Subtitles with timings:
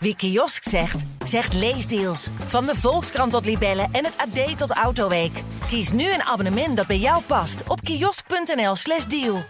[0.00, 2.28] Wie kiosk zegt, zegt leesdeals.
[2.46, 5.42] Van de Volkskrant tot Libellen en het AD tot Autoweek.
[5.66, 9.42] Kies nu een abonnement dat bij jou past op kiosk.nl/slash deal.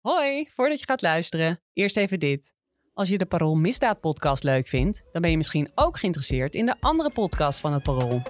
[0.00, 2.52] Hoi, voordat je gaat luisteren, eerst even dit.
[2.92, 6.66] Als je de Parool Misdaad podcast leuk vindt, dan ben je misschien ook geïnteresseerd in
[6.66, 8.22] de andere podcast van het Parool.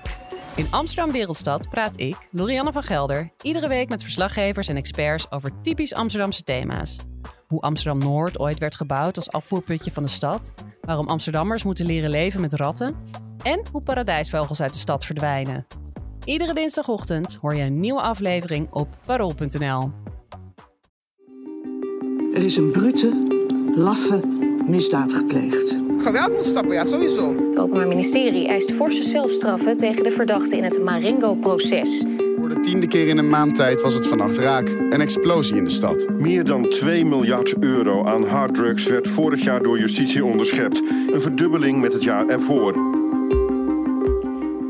[0.57, 5.50] In Amsterdam Wereldstad praat ik, Lorianne van Gelder, iedere week met verslaggevers en experts over
[5.62, 6.96] typisch Amsterdamse thema's.
[7.46, 12.11] Hoe Amsterdam Noord ooit werd gebouwd als afvoerputje van de stad, waarom Amsterdammers moeten leren
[12.11, 12.96] leven met ratten
[13.42, 15.66] en hoe paradijsvogels uit de stad verdwijnen.
[16.24, 19.91] Iedere dinsdagochtend hoor je een nieuwe aflevering op parool.nl.
[22.34, 23.12] Er is een brute,
[23.74, 24.23] laffe
[24.66, 25.85] misdaad gepleegd.
[26.06, 27.34] Geweld moet stoppen, ja, sowieso.
[27.34, 32.05] Het Openbaar Ministerie eist forse zelfstraffen tegen de verdachten in het Marengo-proces.
[32.37, 34.69] Voor de tiende keer in een maand tijd was het vannacht raak.
[34.69, 36.09] Een explosie in de stad.
[36.09, 40.82] Meer dan 2 miljard euro aan harddrugs werd vorig jaar door justitie onderschept.
[41.12, 42.74] Een verdubbeling met het jaar ervoor.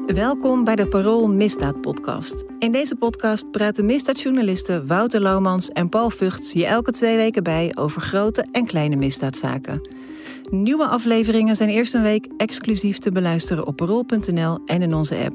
[0.06, 2.44] Welkom bij de Parool Misdaad Podcast.
[2.58, 7.72] In deze podcast praten misdaadjournalisten Wouter Lomans en Paul Vugts je elke twee weken bij
[7.74, 10.04] over grote en kleine misdaadzaken.
[10.50, 15.34] Nieuwe afleveringen zijn eerst een week exclusief te beluisteren op parool.nl en in onze app.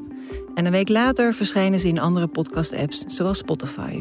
[0.55, 3.99] En een week later verschijnen ze in andere podcast-apps zoals Spotify.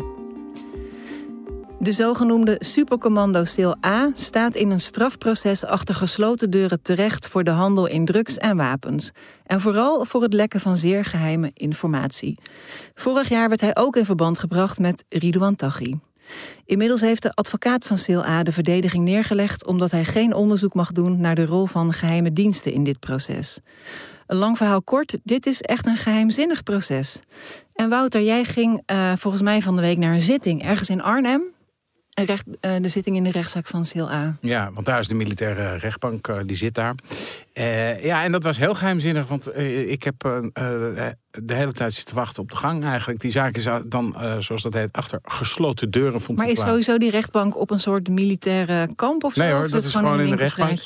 [1.79, 7.51] De zogenoemde supercommando Stil A staat in een strafproces achter gesloten deuren terecht voor de
[7.51, 9.11] handel in drugs en wapens.
[9.47, 12.39] En vooral voor het lekken van zeer geheime informatie.
[12.95, 15.95] Vorig jaar werd hij ook in verband gebracht met Ridouan Taghi.
[16.65, 20.93] Inmiddels heeft de advocaat van Sil A de verdediging neergelegd omdat hij geen onderzoek mag
[20.93, 23.59] doen naar de rol van geheime diensten in dit proces.
[24.27, 27.21] Een lang verhaal kort, dit is echt een geheimzinnig proces.
[27.75, 31.03] En Wouter, jij ging uh, volgens mij van de week naar een zitting ergens in
[31.03, 31.43] Arnhem.
[32.25, 34.37] Recht, uh, de zitting in de rechtszaak van Sil A.
[34.41, 36.95] Ja, want daar is de militaire rechtbank, uh, die zit daar.
[37.55, 39.57] Uh, ja, en dat was heel geheimzinnig, want
[39.89, 40.21] ik heb
[41.31, 43.21] de hele tijd zitten wachten op de gang eigenlijk.
[43.21, 46.69] Die zaak is dan, zoals dat heet, achter gesloten deuren vond Maar is plaats.
[46.69, 49.41] sowieso die rechtbank op een soort militaire kamp of zo?
[49.41, 50.79] Nee hoor, of dat is gewoon in de rechtbank.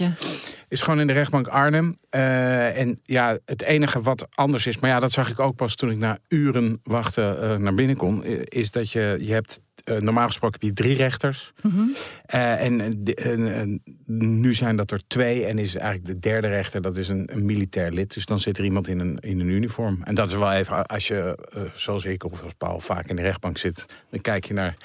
[0.69, 1.98] Is gewoon in de rechtbank Arnhem.
[2.10, 5.91] en ja, het enige wat anders is, maar ja, dat zag ik ook pas toen
[5.91, 10.60] ik na uren wachten naar binnen kon, is dat je, je hebt uh, normaal gesproken
[10.60, 11.52] heb je drie rechters.
[11.62, 11.94] Mm -hmm.
[12.34, 15.44] uh, en, uh, nu zijn dat er twee.
[15.44, 18.14] En is eigenlijk de derde rechter, dat is een, een, militair lid.
[18.14, 20.00] Dus dan zit er iemand in een, in een uniform.
[20.04, 21.38] En dat is wel even, als je,
[21.74, 23.84] zoals ik of als Paul, vaak in de rechtbank zit.
[24.10, 24.76] Dan kijk je naar,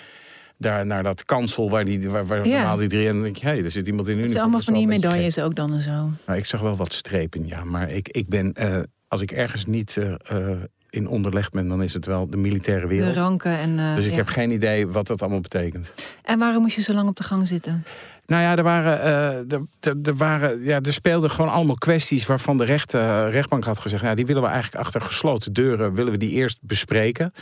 [0.58, 2.78] daar, naar dat kansel waar, die, waar, waar Ja.
[2.78, 3.08] die drie...
[3.08, 4.52] En dan denk je, hé, hey, er zit iemand in een Het uniform.
[4.52, 6.10] allemaal van die is medailles ook dan en zo.
[6.26, 7.64] Nou, ik zag wel wat strepen, ja.
[7.64, 9.98] Maar ik, ik ben, eh, als ik ergens niet...
[9.98, 10.14] eh,
[10.52, 10.58] eh,
[10.90, 13.14] in onderlegd ben, dan is het wel de militaire wereld.
[13.14, 13.78] De ranken en...
[13.78, 14.18] Uh, dus ik ja.
[14.18, 15.94] heb geen idee wat dat allemaal betekent.
[16.24, 17.84] En waarom moest je zo lang op de gang zitten?
[18.26, 22.26] Nou ja, er, waren, uh, er, er, er, waren, ja, er speelden gewoon allemaal kwesties
[22.26, 24.04] waarvan de recht, uh, rechtbank had gezegd...
[24.04, 27.34] Ja, die willen we eigenlijk achter gesloten deuren willen we die eerst bespreken...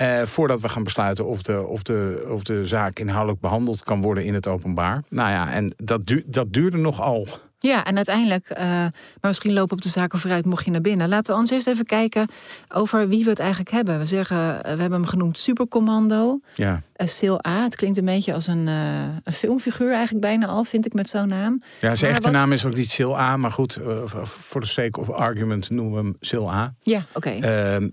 [0.00, 4.00] Uh, voordat we gaan besluiten of de, of, de, of de zaak inhoudelijk behandeld kan
[4.00, 5.02] worden in het openbaar.
[5.08, 7.26] Nou ja, en dat, du dat duurde nogal...
[7.62, 11.08] Ja, en uiteindelijk, uh, maar misschien lopen op de zaken vooruit mocht je naar binnen.
[11.08, 12.28] Laten we ons eerst even kijken
[12.68, 13.98] over wie we het eigenlijk hebben.
[13.98, 16.40] We zeggen, uh, we hebben hem genoemd Supercommando.
[16.54, 16.82] Ja.
[16.96, 17.62] Uh, Sil A.
[17.62, 21.28] Het klinkt een beetje als een, een filmfiguur eigenlijk bijna al, vind ik met zo'n
[21.28, 21.62] naam.
[21.80, 22.32] Ja, zijn echte wat...
[22.32, 23.78] naam is ook niet Sil A, maar goed,
[24.22, 26.74] voor de sake of argument noemen we hem Sil A.
[26.82, 27.28] Ja, oké.
[27.28, 27.90] Okay.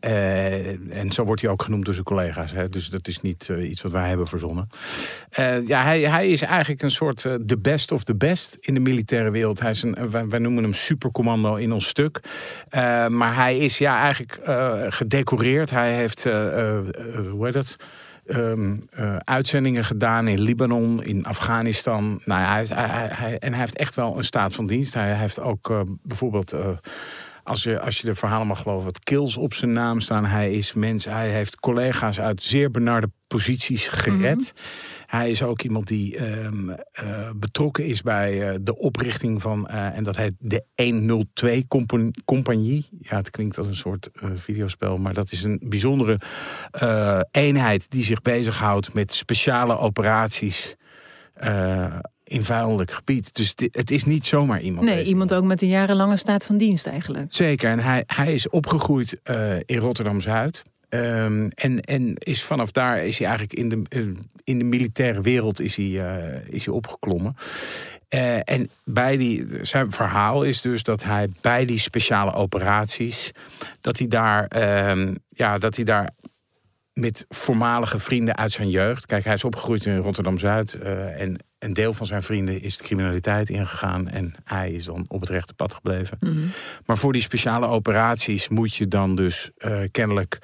[0.89, 2.51] en zo wordt hij ook genoemd door zijn collega's.
[2.51, 2.69] Hè?
[2.69, 4.67] Dus dat is niet iets wat wij hebben verzonnen.
[5.65, 9.31] ja, hij, hij is eigenlijk een soort de best of the best in de militaire
[9.31, 9.56] wereld.
[9.59, 12.19] Hij is een, wij, noemen hem supercommando in ons stuk.
[12.75, 15.69] Uh, maar hij is ja eigenlijk uh, gedecoreerd.
[15.69, 16.33] Hij heeft, uh,
[17.31, 17.75] hoe heet het?
[18.27, 18.79] Um,
[19.23, 22.21] uitzendingen gedaan in Libanon, in Afghanistan.
[22.25, 22.65] Nou hij,
[23.09, 24.93] hij, en hij heeft echt wel een staat van dienst.
[24.93, 26.53] Hij heeft ook bijvoorbeeld
[27.47, 30.25] als je, als je de verhalen mag geloven, wat kills op zijn naam staan.
[30.25, 34.53] Hij is mens, hij heeft collega's uit zeer benarde posities gered.
[34.55, 34.96] -hmm.
[35.07, 36.75] Hij is ook iemand die um, uh,
[37.35, 41.67] betrokken is bij uh, de oprichting van, uh, en dat heet de 102
[42.25, 42.87] Compagnie.
[42.99, 46.19] Ja, het klinkt als een soort videospel, maar dat is een bijzondere
[47.31, 50.75] eenheid die zich bezighoudt met speciale operaties
[52.23, 53.35] in vijandelijk gebied.
[53.35, 54.85] Dus het is niet zomaar iemand.
[54.85, 57.33] Nee, iemand ook met een jarenlange staat van dienst eigenlijk.
[57.33, 59.21] Zeker, en hij, hij is opgegroeid
[59.65, 60.63] in Rotterdam-Zuid.
[60.89, 64.13] Um, en, en is vanaf daar is hij eigenlijk in de,
[64.43, 67.35] in de militaire wereld is hij, uh, is hij opgeklommen.
[68.09, 73.31] Uh, en bij die, zijn verhaal is dus dat hij bij die speciale operaties,
[73.81, 74.51] dat hij daar,
[74.89, 76.09] um, ja, dat hij daar
[76.93, 79.05] met voormalige vrienden uit zijn jeugd.
[79.05, 82.77] Kijk, hij is opgegroeid in Rotterdam Zuid uh, en een deel van zijn vrienden is
[82.77, 86.17] de criminaliteit ingegaan en hij is dan op het rechte pad gebleven.
[86.19, 86.45] Mhm.
[86.85, 90.39] Maar voor die speciale operaties moet je dan dus eh, kennelijk.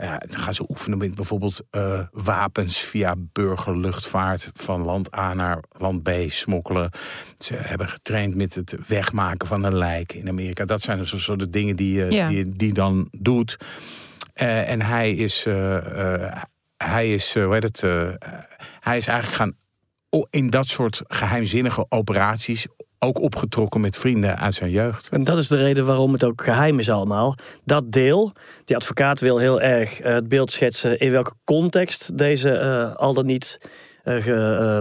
[0.00, 5.62] Ja, dan gaan ze oefenen met bijvoorbeeld eh, wapens via burgerluchtvaart van land A naar
[5.78, 6.90] land B smokkelen.
[7.38, 10.64] Ze hebben getraind met het wegmaken van een lijk in Amerika.
[10.64, 12.28] Dat zijn dus zo de dingen die je Ja.
[12.28, 13.56] die, die dan doet.
[14.34, 16.42] Eh, en hij is, eh, eh,
[16.76, 17.82] hij is, eh, hoe heet het?
[17.82, 18.10] eh,
[18.80, 19.56] hij is eigenlijk gaan
[20.30, 22.66] in dat soort geheimzinnige operaties
[23.02, 25.08] ook opgetrokken met vrienden uit zijn jeugd.
[25.08, 27.34] En dat is de reden waarom het ook geheim is allemaal.
[27.64, 28.32] Dat deel,
[28.64, 33.14] die advocaat wil heel erg eh, het beeld schetsen in welke context deze eh, al
[33.14, 33.58] dan niet
[34.02, 34.78] eh,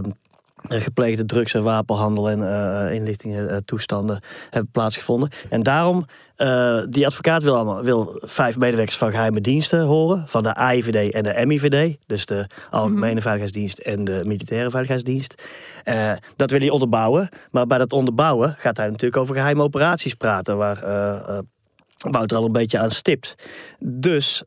[0.68, 5.30] gepleegde drugs- en wapenhandel en inlichtingen toestanden hebben plaatsgevonden.
[5.50, 6.06] En daarom,
[6.42, 11.14] eh, die advocaat wil, allemaal, wil vijf medewerkers van geheime diensten horen, van de AIVD
[11.14, 15.44] en de MIVD, dus de Algemene Veiligheidsdienst en de Militaire Veiligheidsdienst.
[15.84, 20.14] Eh, dat wil hij onderbouwen, maar bij dat onderbouwen gaat hij natuurlijk over geheime operaties
[20.14, 21.38] praten, waar eh,
[22.12, 23.36] Wouter al een beetje aan stipt.
[23.80, 24.44] Dus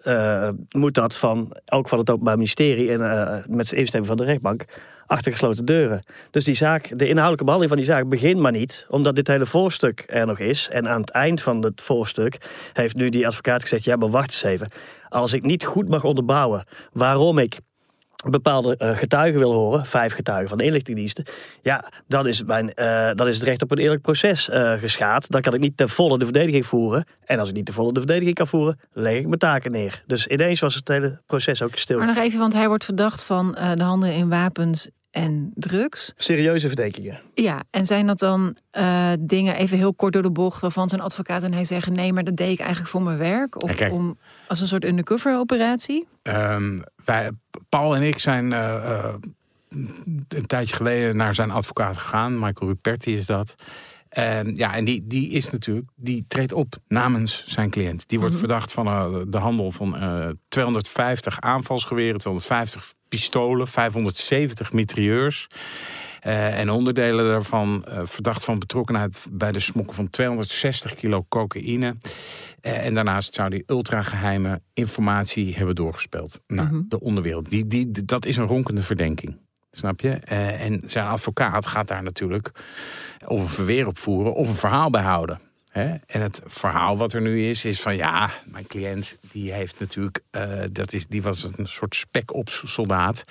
[0.69, 3.01] moet dat van, ook van het Openbaar Ministerie en
[3.49, 4.65] met zijn instemming van de rechtbank
[5.07, 6.03] achter gesloten deuren.
[6.31, 9.47] Dus die zaak, de inhoudelijke behandeling van die zaak begint maar niet, omdat dit hele
[9.47, 10.69] voorstuk er nog is.
[10.69, 12.37] En aan het eind van het voorstuk
[12.73, 14.71] heeft nu die advocaat gezegd: ja, maar wacht eens even.
[15.09, 17.59] Als ik niet goed mag onderbouwen waarom ik
[18.31, 21.25] bepaalde eh, getuigen wil horen, vijf getuigen van de inlichtingendiensten,
[21.63, 25.31] ja, dan is, mijn, eh, dan is het recht op een eerlijk proces eh, geschaad.
[25.31, 27.07] Dan kan ik niet ten volle de verdediging voeren.
[27.25, 30.03] En als ik niet ten volle de verdediging kan voeren, leg ik mijn taken neer.
[30.07, 31.99] Dus ineens was het hele proces ook stil.
[31.99, 36.13] Maar nog even, want hij wordt verdacht van eh, de handel in wapens en drugs.
[36.17, 37.21] Serieuze verdenkingen.
[37.35, 41.01] Ja, en zijn dat dan eh, dingen even heel kort door de bocht waarvan zijn
[41.01, 43.77] advocaat en hij zeggen: nee, maar dat deed ik eigenlijk voor mijn werk of Ja,
[43.77, 43.93] kijk.
[43.93, 44.19] om
[44.49, 46.07] als een soort undercover operatie?
[46.23, 47.31] Ehm, wij,
[47.69, 49.15] Paul en ik zijn eh, eh,
[50.29, 52.39] een tijdje geleden naar zijn advocaat gegaan.
[52.39, 53.55] Michael Ruperti is dat.
[54.09, 58.09] En ja, en die, die is natuurlijk, die treedt op namens zijn cliënt.
[58.09, 65.49] Die wordt verdacht van eh, de handel van eh 250 aanvalsgeweren, 250 pistolen, 570 mitrailleurs.
[66.25, 71.97] Eh, en onderdelen daarvan eh, verdacht van betrokkenheid bij de smokkel van 260 kilo cocaïne.
[72.61, 76.83] Eh, en daarnaast zou die ultrageheime informatie hebben doorgespeeld naar Mhm.
[76.89, 77.51] de onderwereld.
[77.51, 79.39] Die, die, dat is een ronkende verdenking.
[79.71, 80.11] Snap je?
[80.11, 82.51] En zijn advocaat gaat daar natuurlijk
[83.27, 85.41] of een verweer op voeren of een verhaal bij houden.
[85.75, 90.21] En het verhaal wat er nu is, is van ja, mijn cliënt die heeft natuurlijk,
[90.31, 93.25] eh, dat is, die was een soort spek op soldaat.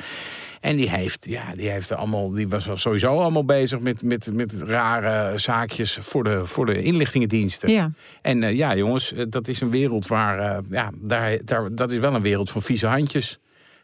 [0.62, 4.54] En die heeft, ja, die heeft allemaal, die was sowieso allemaal bezig met, met, met
[4.54, 7.69] rare zaakjes voor de, voor de inlichtingendiensten.
[7.69, 7.92] Ja.
[8.22, 11.98] En eh, ja, jongens, eh, dat is een wereld waar, ja, daar, daar, dat is
[11.98, 13.40] wel een wereld van vieze handjes.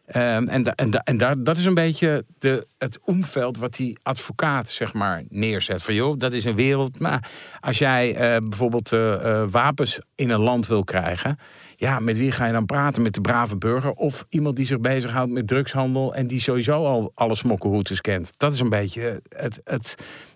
[0.10, 4.94] Ehm, en en, en dat is een beetje de, het omveld wat die advocaat zeg
[4.94, 5.84] maar neerzet.
[5.84, 7.00] Van joh, dat is een wereld.
[7.00, 7.30] Maar
[7.60, 11.38] als jij eh, bijvoorbeeld eh, eh, wapens in een land wil krijgen.
[11.76, 13.02] Ja, met wie ga je dan praten?
[13.02, 13.92] Met de brave burger?
[13.92, 18.32] Of iemand die zich bezighoudt met drugshandel en die sowieso al alle smokkelroutes kent?
[18.38, 19.96] Dat is een beetje het, het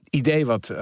[0.10, 0.74] idee wat,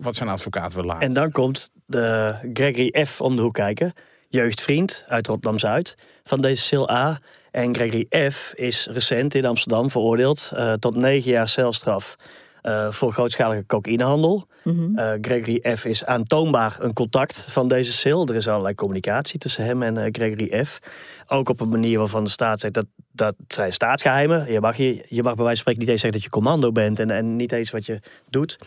[0.00, 1.06] wat zijn advocaat wil laten.
[1.06, 3.20] En dan komt de Gregory F.
[3.20, 3.92] om de hoek kijken.
[4.28, 5.94] Jeugdvriend uit Rotterdam-Zuid
[6.24, 7.20] van deze A.
[7.50, 8.52] En Gregory F.
[8.56, 12.16] is recent in Amsterdam veroordeeld eh, tot negen jaar celstraf
[12.62, 14.46] eh, voor grootschalige cocaïnehandel.
[14.94, 15.84] Eh, Gregory F.
[15.84, 18.26] is aantoonbaar een contact van deze sil.
[18.26, 20.78] Er is allerlei communicatie tussen hem en Gregory F.
[21.26, 24.52] Ook op een manier waarvan de staat zegt dat dat zijn staatsgeheimen.
[24.52, 26.72] Je mag, je, je mag bij wijze van spreken niet eens zeggen dat je commando
[26.72, 28.00] bent en, en niet eens wat je
[28.30, 28.58] doet.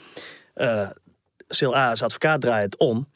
[1.58, 3.08] Sil A als advocaat draait het om.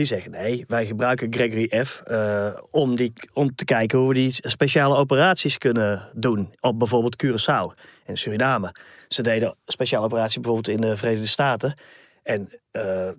[0.00, 2.02] Die zeggen nee, wij gebruiken Gregory F.
[2.04, 6.54] eh, om, die, om te kijken hoe we die speciale operaties kunnen doen.
[6.60, 8.74] Op bijvoorbeeld Curaçao en Suriname.
[9.08, 11.74] Ze deden speciale operatie bijvoorbeeld in de Verenigde Staten.
[12.22, 13.10] En eh,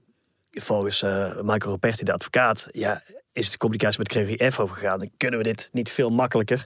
[0.51, 4.59] volgens eh, Michael Roperti, de advocaat, ja, is de communicatie met Gregory F.
[4.59, 4.99] overgegaan.
[4.99, 6.65] Dan kunnen we dit niet veel makkelijker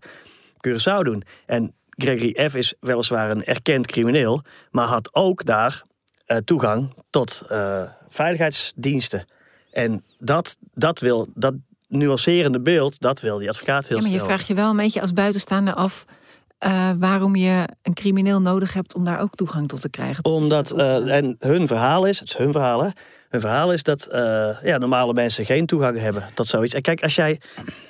[0.68, 1.24] Curaçao doen.
[1.46, 2.56] En Gregory F.
[2.56, 4.42] is weliswaar een erkend crimineel,
[4.72, 5.82] maar had ook daar
[6.46, 7.42] toegang tot
[8.10, 9.26] veiligheidsdiensten.
[9.76, 11.54] En dat, dat wil, dat
[11.88, 15.02] nuancerende beeld, dat wil die advocaat heel Ja, maar je vraagt je wel een beetje
[15.02, 16.06] als buitenstaander af
[16.58, 20.26] eh, waarom je een crimineel nodig hebt om daar ook toegang tot te krijgen.
[20.26, 22.90] Omdat, eh, en hun verhaal is, het is hun verhaal hè,
[23.30, 26.74] hun verhaal is dat eh, ja, normale mensen geen toegang hebben tot zoiets.
[26.74, 27.42] En kijk, als jij,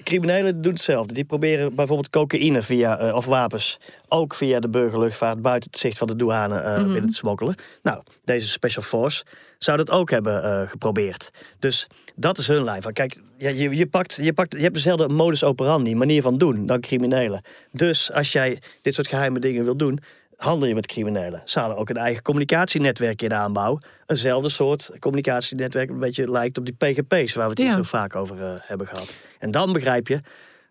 [0.04, 1.14] criminelen doen hetzelfde.
[1.14, 6.08] Die proberen bijvoorbeeld cocaïne via, of wapens, ook via de burgerluchtvaart buiten het zicht van
[6.08, 6.92] de douane Mhm.
[6.92, 7.56] binnen te smokkelen.
[7.84, 9.24] Nou, deze Special Force
[9.58, 11.30] zou dat ook hebben eh, geprobeerd.
[11.60, 12.82] Dus dat is hun lijn.
[12.82, 16.38] Van, kijk, ja, je, je, pakt, je, pakt, je hebt dezelfde modus operandi, manier van
[16.38, 17.42] doen, dan criminelen.
[17.72, 20.00] Dus als jij dit soort geheime dingen wil doen,
[20.38, 21.42] handel je met criminelen.
[21.46, 23.80] Ze hadden ook een eigen communicatienetwerk in de aanbouw.
[24.06, 27.76] Eenzelfde soort communicatienetwerk, een beetje lijkt op die PGP's waar we het hier Ja.
[27.76, 29.14] zo vaak over eh, hebben gehad.
[29.40, 30.20] En dan begrijp je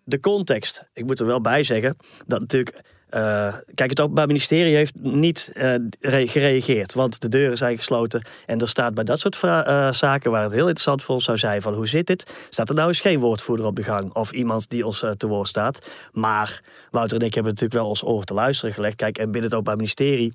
[0.05, 0.91] de context.
[0.93, 2.81] Ik moet er wel bij zeggen dat natuurlijk.
[3.15, 8.23] Eh, kijk, het Openbaar Ministerie heeft niet eh, re- gereageerd, want de deuren zijn gesloten.
[8.47, 11.39] En er staat bij dat soort eh, zaken waar het heel interessant voor ons zou
[11.39, 12.33] zijn: van hoe zit dit?
[12.49, 15.49] Staat er nou eens geen woordvoerder op de gang of iemand die ons te woord
[15.49, 15.87] staat?
[16.13, 18.97] Maar Wouter en ik hebben natuurlijk wel ons oor te luisteren gelegd.
[18.97, 20.33] Kijk, en binnen het Openbaar Ministerie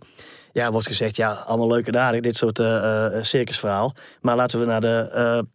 [0.51, 2.61] ja, wordt gezegd: ja, allemaal leuk en dit soort
[3.25, 3.93] circusverhaal.
[4.21, 5.47] Maar laten we naar de.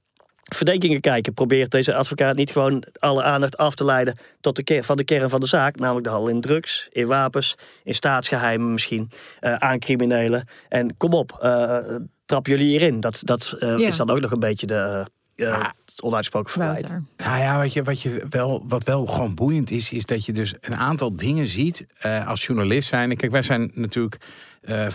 [0.45, 1.35] Verdenkingen kijken.
[1.35, 5.31] Probeert deze advocaat niet gewoon alle aandacht af te leiden tot de van de kern
[5.31, 9.11] van de zaak, namelijk de handel in drugs, in wapens, in staatsgeheimen misschien,
[9.41, 10.49] eh, aan criminelen.
[10.69, 11.79] En kom op, eh,
[12.27, 13.01] trap jullie hierin.
[13.01, 13.87] Dat, dat eh, Ja.
[13.87, 15.05] is dan ook nog een beetje de
[15.37, 16.89] het onuitsproken verwijt.
[17.17, 20.33] Nou ja, wat, je, wat, je wel, wat wel gewoon boeiend is, is dat je
[20.33, 23.17] dus een aantal dingen ziet eh, als journalist zijn.
[23.17, 24.17] Kijk, wij zijn natuurlijk
[24.61, 24.87] eh,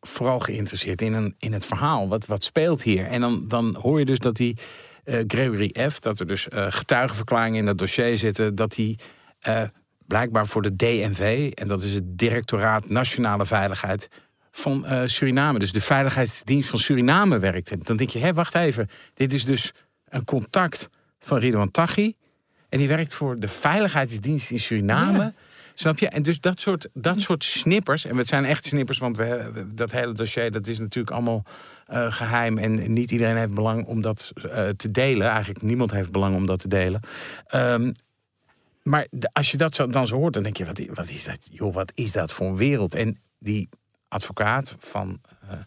[0.00, 2.08] vooral geïnteresseerd in, een, in het verhaal.
[2.08, 3.06] Wat, wat speelt hier?
[3.06, 4.56] En dan, dan hoor je dus dat die
[5.04, 8.98] eh, Gregory F., dat er dus eh, getuigenverklaringen in dat dossier zitten, dat hij
[9.38, 9.62] eh,
[10.06, 14.08] blijkbaar voor de DNV, en dat is het Directoraat Nationale Veiligheid
[14.50, 17.78] van Suriname, dus de Veiligheidsdienst van Suriname werkte.
[17.82, 19.72] Dan denk je, hé, wacht even, dit is dus
[20.08, 20.88] een contact
[21.18, 22.14] van Ridwan Taghi.
[22.68, 25.32] En die werkt voor de Veiligheidsdienst in Suriname.
[25.78, 26.08] Snap je?
[26.08, 29.90] En dus dat soort, dat soort snippers, en het zijn echt snippers, want we, dat
[29.90, 31.44] hele dossier dat is natuurlijk allemaal
[31.86, 32.58] eh, geheim.
[32.58, 35.28] En niet iedereen heeft belang om dat eh, te delen.
[35.28, 37.00] Eigenlijk niemand heeft belang om dat te delen.
[37.46, 37.92] Ehm,
[38.82, 41.24] maar de- als je dat zo, dan zo hoort, dan denk je, wat, wat is
[41.24, 41.48] dat?
[41.50, 42.94] Joh, wat is dat voor een wereld?
[42.94, 43.68] En die
[44.08, 45.58] advocaat van, eh,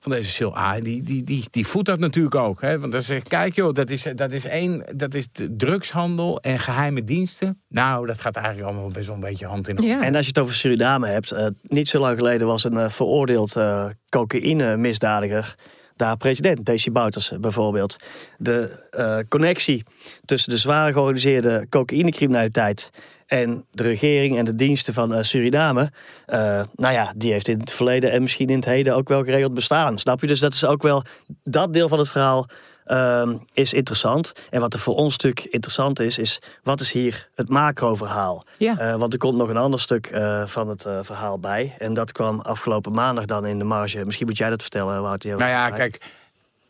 [0.00, 2.60] van deze Sil A, die, die, die, die voedt dat natuurlijk ook.
[2.60, 2.78] Hè?
[2.78, 6.58] Want dan zegt, kijk joh, dat is, dat is één, dat is de drugshandel en
[6.58, 7.62] geheime diensten.
[7.68, 9.88] Nou, dat gaat eigenlijk allemaal best wel een beetje hand in hand.
[9.88, 10.02] Ja.
[10.02, 12.88] En als je het over Suriname hebt, eh, niet zo lang geleden was een eh,
[12.88, 15.54] veroordeeld eh cocaïne-misdadiger
[16.00, 17.96] daar president, Desi Bouters bijvoorbeeld.
[18.38, 19.84] De eh, connectie
[20.24, 22.90] tussen de zwaar georganiseerde cocaïnecriminaliteit
[23.30, 25.92] en de regering en de diensten van eh, Suriname,
[26.26, 29.24] eh, nou ja, die heeft in het verleden en misschien in het heden ook wel
[29.24, 29.98] geregeld bestaan.
[29.98, 30.26] Snap je?
[30.26, 31.02] Dus dat is ook wel
[31.44, 32.46] dat deel van het verhaal.
[32.84, 34.32] ehm, is interessant.
[34.50, 38.44] En wat er voor ons natuurlijk interessant is, is wat is hier het macro-verhaal?
[38.58, 38.78] Ja.
[38.78, 41.74] Eh, want er komt nog een ander stuk eh, van het eh, verhaal bij.
[41.78, 44.04] En dat kwam afgelopen maandag dan in de marge.
[44.04, 45.36] Misschien moet jij dat vertellen, Wouter.
[45.36, 46.00] Nou ja, kijk,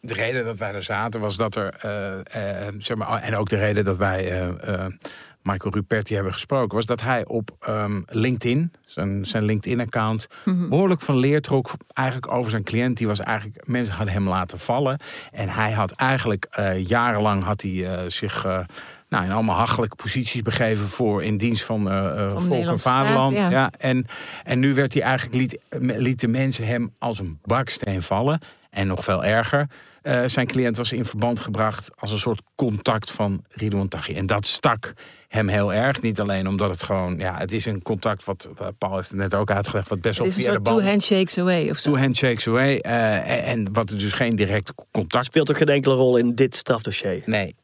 [0.00, 3.48] de reden dat wij er zaten was dat er, eh, eh, zeg maar, en ook
[3.48, 4.86] de reden dat wij eh, eh,
[5.42, 11.16] Michael Ruperti hebben gesproken, was dat hij op ehm, LinkedIn, zijn, zijn LinkedIn-account, behoorlijk van
[11.16, 12.96] leer trok eigenlijk over zijn cliënt.
[12.96, 14.98] Die was eigenlijk, mensen hadden hem laten vallen.
[15.32, 18.44] En hij had eigenlijk eh, jarenlang had hij eh, zich.
[18.44, 18.60] eh,
[19.08, 23.36] nou, in allemaal hachelijke posities begeven voor in dienst van eh, volk en staat, vaderland.
[23.36, 23.50] ja.
[23.50, 23.70] ja.
[23.78, 24.06] en,
[24.44, 25.58] en nu werd hij eigenlijk liet,
[25.98, 28.40] lieten mensen hem als een baksteen vallen.
[28.70, 29.68] En nog veel erger.
[30.02, 34.14] Eh, zijn cliënt was in verband gebracht als een soort contact van Ridwan Taghi.
[34.14, 34.92] En dat stak
[35.28, 36.00] hem heel erg.
[36.00, 39.18] Niet alleen omdat het gewoon, ja, het is een contact wat, wat Paul heeft het
[39.18, 40.78] net ook uitgelegd, wat best wel is via de band.
[40.78, 41.90] two handshakes away of zo.
[41.90, 42.78] Two handshakes away.
[42.78, 46.34] eh, en, en wat er dus geen direct contact Speelt ook geen enkele rol in
[46.34, 47.22] dit strafdossier.
[47.24, 47.54] Nee.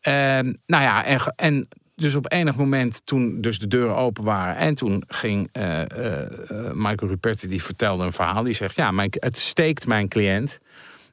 [0.00, 1.68] Ehm, nou ja, en, en
[2.02, 4.56] dus op enig moment toen dus de deuren open waren...
[4.56, 8.42] en toen ging eh, eh, eh, Michael Ruperti, die vertelde een verhaal.
[8.42, 10.58] Die zegt, ja, mijn, het steekt mijn cliënt...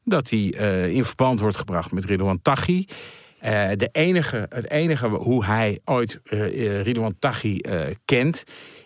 [0.09, 2.85] dat hij eh, in verband wordt gebracht met Ridwan Taghi...
[3.39, 7.59] Eh, de enige, het enige hoe hij ooit eh eh, Ridwan Taghi
[8.05, 8.43] kent...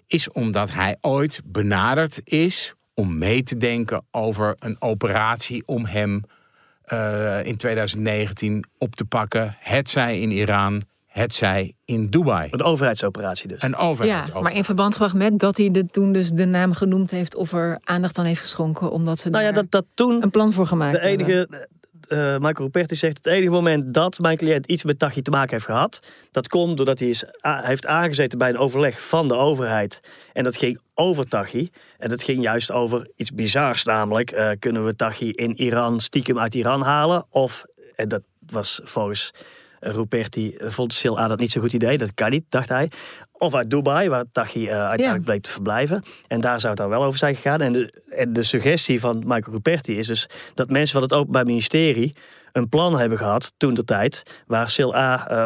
[0.08, 6.22] is omdat hij ooit benaderd is om mee te denken over een operatie om hem
[7.44, 9.58] in 2019 op te pakken.
[9.60, 10.82] Het zij in Iran,
[11.14, 12.48] het zij in Dubai.
[12.52, 13.62] Een overheidsoperatie dus.
[13.62, 14.42] Een Ja, overheid.
[14.42, 17.52] maar in verband gebracht met dat hij de, toen dus de naam genoemd heeft of
[17.54, 20.68] er aandacht aan heeft geschonken, omdat ze Nou ja, dat, dat toen een plan voor
[20.68, 21.26] gemaakt de hebben.
[21.28, 21.68] enige...
[22.08, 25.52] eh Michael Ruperti zegt het enige moment dat mijn cliënt iets met Taghi te maken
[25.52, 26.00] heeft gehad,
[26.32, 30.00] dat komt doordat hij is, a- heeft aangezeten bij een overleg van de overheid.
[30.34, 31.70] En dat ging over Taghi.
[31.98, 36.40] En dat ging juist over iets bizars, namelijk eh, kunnen we Taghi in Iran stiekem
[36.40, 37.26] uit Iran halen?
[37.30, 37.66] Of,
[37.96, 39.32] en dat was volgens
[39.84, 42.92] Ruperti, vond Sil A dat niet zo'n goed idee, dat kan niet, dacht hij.
[43.32, 45.24] Of uit Dubai, waar Taghi eh, uiteindelijk Ja.
[45.32, 46.04] bleek te verblijven.
[46.28, 47.62] En daar zou het dan wel over zijn gegaan.
[47.62, 51.46] En de, en de suggestie van Michael Ruperti is dus dat mensen van het Openbaar
[51.46, 52.16] Ministerie
[52.52, 55.46] een plan hebben gehad toen de tijd, waar Sil A eh,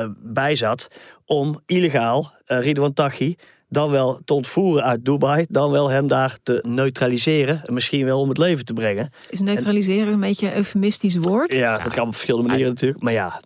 [0.00, 0.88] eh, bij zat,
[1.24, 3.34] om illegaal eh Ridwan Taghi
[3.68, 8.20] dan wel te ontvoeren uit Dubai, dan wel hem daar te neutraliseren en misschien wel
[8.20, 9.12] om het leven te brengen.
[9.30, 11.54] Is neutraliseren een beetje een eufemistisch woord?
[11.54, 13.40] Ja, dat kan op verschillende manieren natuurlijk, maar ja.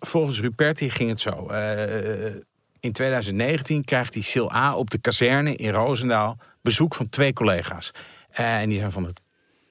[0.00, 1.48] Volgens, Ruperti ging het zo.
[1.48, 2.34] Eh,
[2.80, 7.90] in 2019 krijgt die Sil A op de kazerne in Roosendaal bezoek van twee collega's.
[8.30, 9.20] Eh, en die zijn van het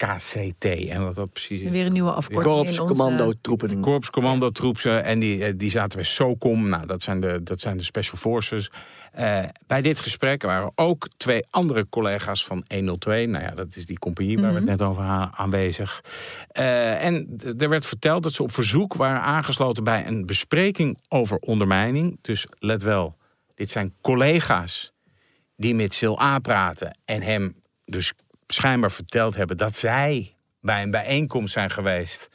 [0.06, 0.66] KCT.
[0.66, 1.70] En wat dat precies is.
[1.70, 2.94] Weer een nieuwe afkorting Korps, in onze...
[2.94, 3.80] commando, troepen.
[3.80, 4.86] Korps Commando Troops.
[4.86, 6.70] eh, En die, eh, die zaten bij SOCOM.
[6.70, 8.70] Nou, dat zijn de, dat zijn de Special Forces.
[9.12, 13.26] Eh, bij dit gesprek waren ook twee andere collega's van 102.
[13.26, 15.04] Nou ja, dat is die compagnie waar we het net over
[15.36, 16.02] aanwezig.
[16.48, 21.38] Eh, en er werd verteld dat ze op verzoek waren aangesloten bij een bespreking over
[21.38, 22.18] ondermijning.
[22.22, 23.18] Dus let wel,
[23.56, 24.94] dit zijn collega's
[25.56, 27.56] die met Sil A praten en hem
[27.86, 28.14] dus
[28.54, 32.30] schijnbaar verteld hebben dat zij bij een bijeenkomst zijn geweest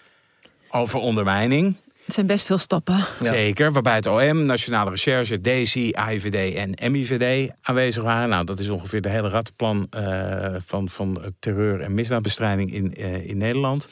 [0.71, 1.77] over ondermijning.
[2.05, 2.99] Het zijn best veel stappen.
[3.21, 8.29] Zeker, waarbij het OM, Nationale Recherche, DSI, AIVD en MIVD aanwezig waren.
[8.29, 13.27] Nou, dat is ongeveer de hele rattenplan eh, van, van terreur- en misdaadbestrijding in, eh,
[13.29, 13.89] in Nederland.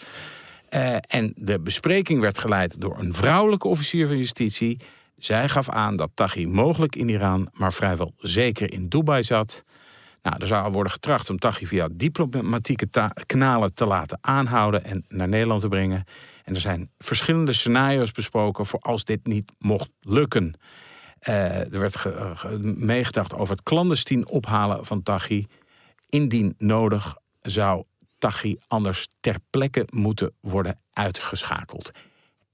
[0.69, 4.77] Eh, en de bespreking werd geleid door een vrouwelijke officier van justitie.
[5.19, 9.65] Zij gaf aan dat Taghi mogelijk in Iran, maar vrijwel zeker in Dubai zat.
[10.25, 12.89] Nou, er zou worden getracht om Taghi via diplomatieke
[13.27, 16.05] kanalen te laten aanhouden en naar Nederland te brengen.
[16.45, 20.55] En er zijn verschillende scenario's besproken voor als dit niet mocht lukken.
[21.19, 25.47] Eh, er werd ge- ge- meegedacht over het clandestien ophalen van Taghi.
[26.09, 27.85] Indien nodig zou
[28.19, 31.91] Taghi anders ter plekke moeten worden uitgeschakeld.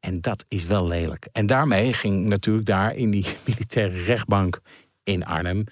[0.00, 1.28] En dat is wel lelijk.
[1.32, 4.60] En daarmee ging natuurlijk daar in die militaire rechtbank
[5.02, 5.64] in Arnhem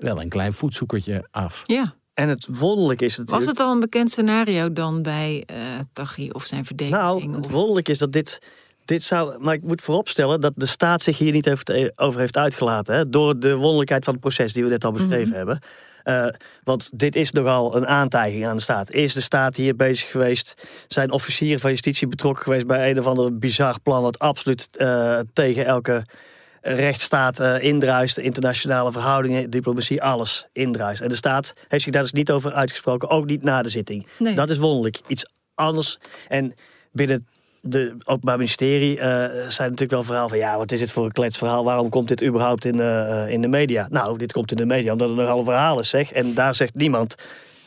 [0.00, 1.62] wel een klein voetzoekertje af.
[1.66, 1.94] Ja.
[2.14, 3.46] En het wonderlijke is natuurlijk...
[3.46, 5.56] Was het al een bekend scenario dan bij eh
[5.92, 7.02] Taghi of zijn verdediging?
[7.02, 8.38] Nou, het Of- wonderlijke is dat dit,
[8.84, 9.38] dit zou...
[9.38, 12.94] Maar ik moet vooropstellen dat de staat zich hier niet heeft, over heeft uitgelaten.
[12.94, 15.60] Hè, door de wonderlijkheid van het proces die we net al beschreven hebben.
[16.02, 16.26] Eh,
[16.64, 18.90] want dit is nogal een aantijging aan de staat.
[18.90, 20.54] Is de staat hier bezig geweest?
[20.88, 24.02] Zijn officieren van justitie betrokken geweest bij een of ander bizar plan...
[24.02, 26.04] wat absoluut eh, tegen elke
[26.62, 31.00] rechtsstaat eh indruist, internationale verhoudingen, diplomatie, alles indruist.
[31.00, 34.06] En de staat heeft zich daar dus niet over uitgesproken, ook niet na de zitting.
[34.18, 34.34] Nee.
[34.34, 35.00] Dat is wonderlijk.
[35.06, 35.98] Iets anders.
[36.28, 36.54] En
[36.92, 37.26] binnen
[37.62, 39.06] de Openbaar Ministerie eh,
[39.48, 40.38] zijn natuurlijk wel verhaal van...
[40.38, 41.64] ja, wat is dit voor een kletsverhaal?
[41.64, 43.86] Waarom komt dit überhaupt in, eh, in de media?
[43.90, 46.12] Nou, dit komt in de media omdat het nogal een verhaal is, zeg.
[46.12, 47.14] En daar zegt niemand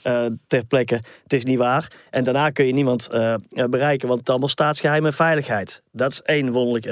[0.03, 1.91] eh, ter plekke, het is niet waar.
[2.09, 5.81] En daarna kun je niemand eh, eh, bereiken, want het allemaal staatsgeheim en veiligheid.
[5.91, 6.85] Dat is één wonderlijk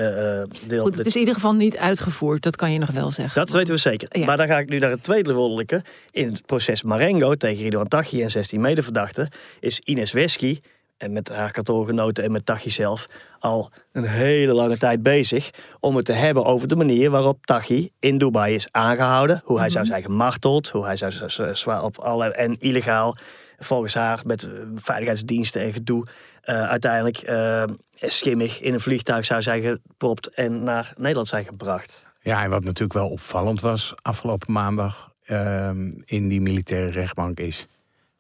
[0.68, 0.84] deel.
[0.84, 3.46] Goed, het is in ieder geval niet uitgevoerd, dat kan je nog wel zeggen.
[3.46, 4.08] Dat weten we zeker.
[4.20, 4.26] Ja.
[4.26, 5.84] Maar dan ga ik nu naar het tweede wonderlijke.
[6.12, 9.30] In het proces Marengo tegen Ridouan Taghi en 16 medeverdachten...
[9.60, 10.60] is Ines Wesky,
[11.02, 13.06] en met haar kantoorgenoten en met Taghi zelf...
[13.40, 17.10] al een hele lange tijd bezig om het te hebben over de manier...
[17.10, 19.42] waarop Taghi in Dubai is aangehouden.
[19.44, 21.12] Hoe hij zou zijn gemarteld, hoe hij zou
[21.54, 22.32] zwaar op allerlei...
[22.32, 23.18] en illegaal,
[23.60, 26.08] volgens haar, met eh, veiligheidsdiensten en gedoe...
[26.42, 27.64] eh, uiteindelijk eh,
[27.96, 30.28] schimmig in een vliegtuig zou zijn gepropt...
[30.28, 32.06] en naar Nederland zijn gebracht.
[32.20, 37.68] Ja, en wat natuurlijk wel opvallend was afgelopen maandag ehm, in die militaire rechtbank is...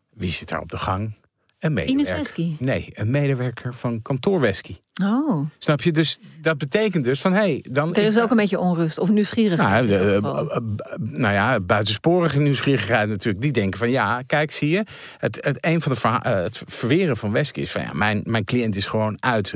[0.09, 1.19] wie zit daar op de gang?
[1.61, 2.15] Een medewerker.
[2.15, 2.55] Wesky?
[2.59, 4.75] Nee, een medewerker van kantoor Wesky.
[5.03, 5.91] Oh, Snap je?
[5.91, 9.09] Dus dat betekent dus van, hé, hey, dan er is ook een beetje onrust of
[9.09, 9.69] nieuwsgierigheid.
[9.71, 10.23] Nou, de, eh, eh,
[10.55, 10.57] eh,
[10.99, 13.43] nou ja, buitensporige nieuwsgierigheid natuurlijk.
[13.43, 14.83] Die denken van ja, kijk, zie je.
[15.17, 18.43] Het, het, een van de verha- het verweren van Wesky is van ja, mijn, mijn
[18.43, 19.53] cliënt is gewoon uit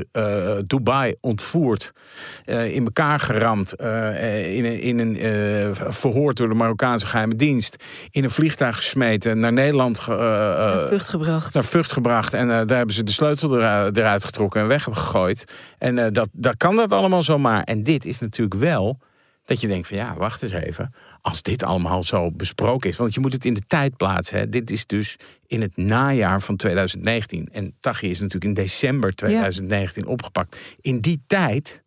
[0.63, 1.91] Dubai ontvoerd.
[2.45, 3.73] in elkaar geramd.
[3.75, 7.75] eh, in een, in een verhoord door de Marokkaanse geheime dienst.
[8.11, 9.39] In een vliegtuig gesmeten.
[9.39, 11.53] Naar Nederland ge- Naar Vught gebracht.
[11.53, 12.33] naar Vught gebracht.
[12.33, 15.34] En daar hebben ze de sleutel eruit, eruit getrokken en weggegooid.
[15.77, 17.63] En eh, dat, dat kan dat allemaal zomaar.
[17.63, 18.99] En dit is natuurlijk wel
[19.45, 20.93] dat je denkt van ja, wacht eens even.
[21.21, 22.97] Als dit allemaal zo besproken is.
[22.97, 24.37] Want je moet het in de tijd plaatsen.
[24.37, 24.49] Hè.
[24.49, 25.15] Dit is dus
[25.47, 27.49] in het najaar van 2019.
[27.51, 30.57] En Taghi is natuurlijk in december 2019 opgepakt.
[30.81, 31.83] In die tijd...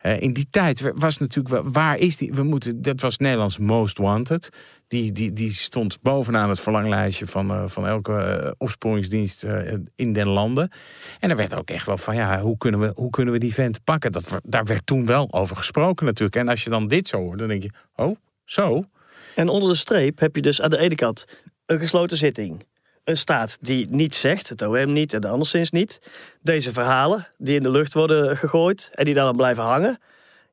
[0.00, 2.32] in die tijd was natuurlijk waar is die?
[2.32, 4.48] We moeten, dat was Nederlands Most Wanted.
[4.88, 10.12] Die, die, die stond bovenaan het verlanglijstje van, eh, van elke eh, opsporingsdienst eh, in
[10.12, 10.70] den landen.
[11.20, 13.54] En er werd ook echt wel van, ja, hoe kunnen we, hoe kunnen we die
[13.54, 14.12] vent pakken?
[14.12, 16.36] Dat, daar werd toen wel over gesproken natuurlijk.
[16.36, 18.84] En als je dan dit zo hoort, dan denk je, oh, zo?
[19.34, 21.24] En onder de streep heb je dus aan de ene kant
[21.66, 22.64] een gesloten zitting.
[23.08, 26.00] Een staat die niets zegt, het OM niet en anderszins niet.
[26.42, 29.98] Deze verhalen die in de lucht worden gegooid en die dan blijven hangen.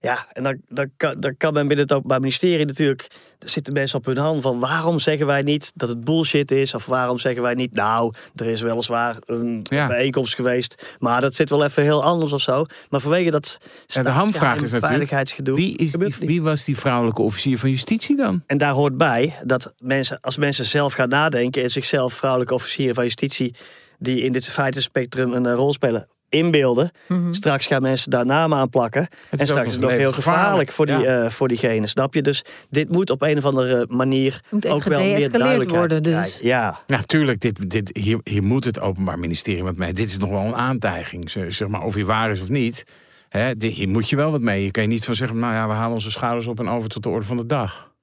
[0.05, 3.07] Ja, en dan, dan, kan, dan kan men binnen het Openbaar Ministerie natuurlijk...
[3.39, 6.73] Er zitten mensen op hun hand van waarom zeggen wij niet dat het bullshit is?
[6.73, 9.87] Of waarom zeggen wij niet, nou, er is weliswaar een Ja.
[9.87, 10.95] bijeenkomst geweest...
[10.99, 12.65] maar dat zit wel even heel anders of zo.
[12.89, 13.57] Maar vanwege dat
[13.93, 15.55] En de hamvraag is veiligheidsgedoe...
[15.55, 18.43] wie, is die, wie was die vrouwelijke officier van justitie dan?
[18.47, 22.95] En daar hoort bij dat mensen, als mensen zelf gaan nadenken en zichzelf vrouwelijke officieren
[22.95, 23.55] van justitie
[23.99, 26.91] die in dit feitenspectrum een eh, rol spelen, inbeelden.
[27.31, 29.01] Straks gaan mensen daar namen aan plakken.
[29.01, 29.41] Mhm.
[29.41, 31.23] en straks is het nog heel gevaarlijk voor, die, ja.
[31.23, 32.21] eh, voor diegene, snap je?
[32.21, 36.39] Dus dit moet op een of andere manier moet ook wel meer duidelijkheid worden, dus.
[36.43, 39.93] Ja, Ja, tuurlijk, dit, dit, hier, hier moet het Openbaar Ministerie wat mee.
[39.93, 42.83] Dit is nog wel een aantijging, zeg maar, of hij waar is of niet.
[43.29, 44.63] Hè, dit- hier moet je wel wat mee.
[44.63, 46.89] Je kan je niet van zeggen, nou ja, we halen onze schouders op en over
[46.89, 47.93] tot de orde van de dag.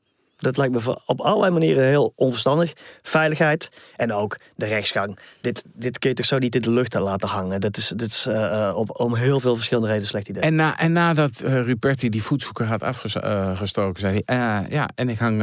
[0.43, 2.73] Dat lijkt me op allerlei manieren heel onverstandig.
[3.03, 5.19] Veiligheid en ook de rechtsgang.
[5.41, 7.61] Dit, dit kun je toch zo niet in de lucht laten hangen.
[7.61, 10.43] Dat is, dit is eh, eh, op, om heel veel verschillende redenen slecht idee.
[10.43, 14.67] En, na, en nadat eh, Ruperti die voetzoeker had afgestoken, zei hij...
[14.69, 15.43] ja, en ik, hang,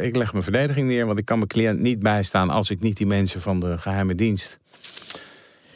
[0.00, 2.50] ik leg mijn verdediging neer, want ik kan mijn cliënt niet bijstaan...
[2.50, 4.58] als ik niet die mensen van de geheime dienst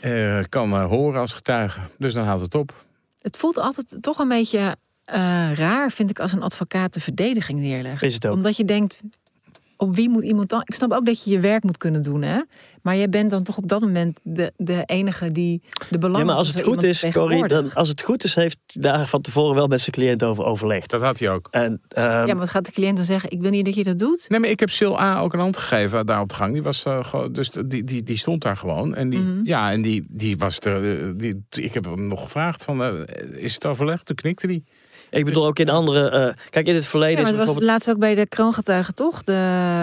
[0.00, 1.80] eh, kan horen als getuige.
[1.98, 2.84] Dus dan houdt het op.
[3.20, 4.76] Het voelt altijd toch een beetje
[5.12, 8.02] eh, raar, vind ik, als een advocaat de verdediging neerlegt.
[8.02, 8.34] Is het ook.
[8.34, 9.02] Omdat je denkt,
[9.76, 10.60] op wie moet iemand dan...
[10.64, 12.40] Ik snap ook dat je je werk moet kunnen doen, hè?
[12.82, 16.26] Maar jij bent dan toch op dat moment de, de enige die de belangen Ja,
[16.26, 19.20] maar als het goed is, Corrie, dan, als het goed is, heeft hij daar van
[19.20, 20.90] tevoren wel met zijn cliënt over overlegd.
[20.90, 21.48] Dat had hij ook.
[21.50, 23.30] En, ehm, Ja, maar wat gaat de cliënt dan zeggen?
[23.30, 24.24] Ik wil niet dat je dat doet.
[24.28, 26.52] Nee, maar ik heb Sil A ook een hand gegeven daar op de gang.
[26.52, 28.94] Die, was, eh, gewoon- dus die, die, die stond daar gewoon.
[28.94, 29.40] En die, Mhm.
[29.44, 31.00] ja, en die, die was er.
[31.06, 34.06] eh, Die, ik heb hem nog gevraagd: van, is het overlegd?
[34.06, 34.62] Toen knikte hij.
[35.10, 36.10] Ik bedoel ook in andere...
[36.10, 37.70] eh, kijk, in het verleden Ja, maar is het was bijvoorbeeld...
[37.70, 39.22] laatst ook bij de kroongetuigen, toch?
[39.22, 39.32] De,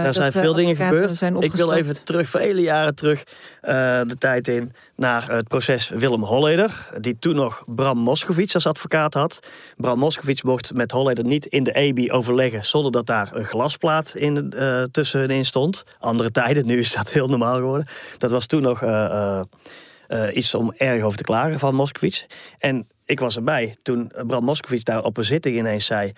[0.05, 1.21] Er zijn veel dingen gebeurd.
[1.39, 3.23] Ik wil even terug, vele jaren terug,
[3.61, 6.89] eh, de tijd in naar het proces Willem Holleder.
[6.99, 9.39] Die toen nog Bram Moskowitz als advocaat had.
[9.77, 14.15] Bram Moskowitz mocht met Holleder niet in de EBI overleggen zonder dat daar een glasplaat
[14.15, 15.83] in, eh tussenin stond.
[15.99, 17.87] Andere tijden, nu is dat heel normaal geworden.
[18.17, 19.41] Dat was toen nog eh, eh,
[20.07, 22.25] eh, iets om erg over te klagen van Moskowitz.
[22.59, 26.11] En ik was erbij toen Bram Moskowitz daar op een zitting ineens zei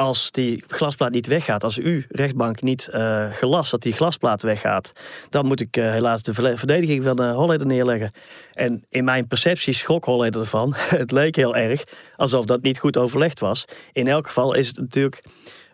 [0.00, 4.92] als die glasplaat niet weggaat, als u rechtbank niet eh, gelast dat die glasplaat weggaat,
[5.30, 8.12] dan moet ik eh, helaas de verde- verdediging van uh, Holleder neerleggen.
[8.52, 10.74] En in mijn perceptie schrok Holleder ervan.
[11.02, 11.84] het leek heel erg
[12.16, 13.64] alsof dat niet goed overlegd was.
[13.92, 15.22] In elk geval is het natuurlijk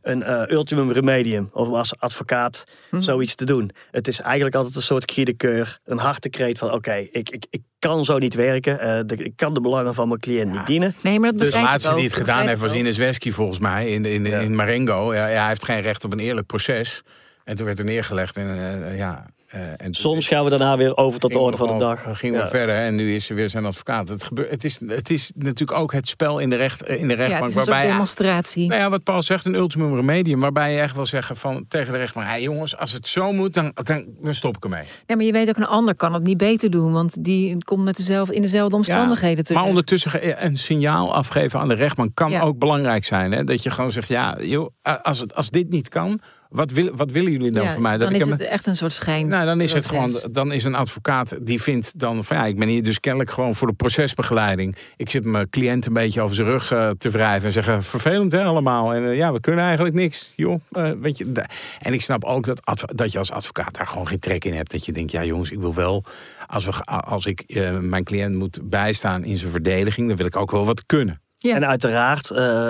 [0.06, 3.70] een eh, ultimum remedium om als advocaat zoiets te doen.
[3.90, 7.46] Het is eigenlijk altijd een soort cri de coeur, een hartekreet van oké, ik, ik,
[7.50, 10.66] ik kan zo niet werken, eh, de- ik kan de belangen van mijn cliënt niet
[10.66, 10.94] dienen.
[11.02, 12.80] Nee, maar dat Dus de laatste ook, die het gedaan begrijp heeft was.
[12.80, 14.38] Ines Wesky volgens mij in, in, Ja.
[14.38, 15.14] in Marengo.
[15.14, 17.02] Ja, ja, hij heeft geen recht op een eerlijk proces.
[17.44, 18.36] En toen werd er neergelegd.
[18.36, 18.48] En,
[18.84, 21.78] eh, ja, en toen- Soms gaan we daarna weer over tot de orde van de
[21.78, 22.18] dag.
[22.18, 22.48] Gingen we Ja.
[22.50, 24.08] verder en nu is er weer zijn advocaat.
[24.08, 27.02] Het, gebeurt, het, is, het is natuurlijk ook het spel in de, recht, in de
[27.02, 27.50] Ja, het rechtbank.
[27.50, 28.68] is ook waarbij, demonstratie.
[28.68, 30.40] nou ja, wat Paul zegt, een ultimum remedium.
[30.40, 32.26] Waarbij je echt wil zeggen van, tegen de rechtbank...
[32.26, 34.84] Hey jongens, als het zo moet, dan, dan, dan stop ik ermee.
[35.06, 36.92] Ja, maar je weet ook, een ander kan het niet beter doen.
[36.92, 39.60] Want die komt met dezelfde, in dezelfde omstandigheden Ja, terecht.
[39.60, 42.40] maar ondertussen ge- een signaal afgeven aan de rechtbank kan Ja.
[42.40, 43.32] ook belangrijk zijn.
[43.32, 43.44] Hè?
[43.44, 44.70] Dat je gewoon zegt, ja, joh,
[45.02, 47.90] als, het, als dit niet kan, wat, wil, wat willen jullie dan Ja, van mij?
[47.96, 49.28] Dat dan ik is hem- het echt een soort schijn.
[49.28, 52.58] Nou, dan is het gewoon, dan is een advocaat die vindt dan van ja, ik
[52.58, 54.76] ben hier dus kennelijk gewoon voor de procesbegeleiding.
[54.96, 58.32] Ik zit mijn cliënt een beetje over zijn rug eh, te wrijven en zeggen vervelend
[58.32, 58.94] hè allemaal.
[58.94, 60.60] En eh, ja, we kunnen eigenlijk niks, joh.
[60.70, 61.32] Eh, weet je,
[61.80, 64.70] en ik snap ook dat, dat je als advocaat daar gewoon geen trek in hebt.
[64.70, 66.04] Dat je denkt, ja jongens, ik wil wel,
[66.46, 70.36] als, we, als ik eh, mijn cliënt moet bijstaan in zijn verdediging, dan wil ik
[70.36, 71.20] ook wel wat kunnen.
[71.36, 71.54] Ja.
[71.54, 72.68] En uiteraard eh,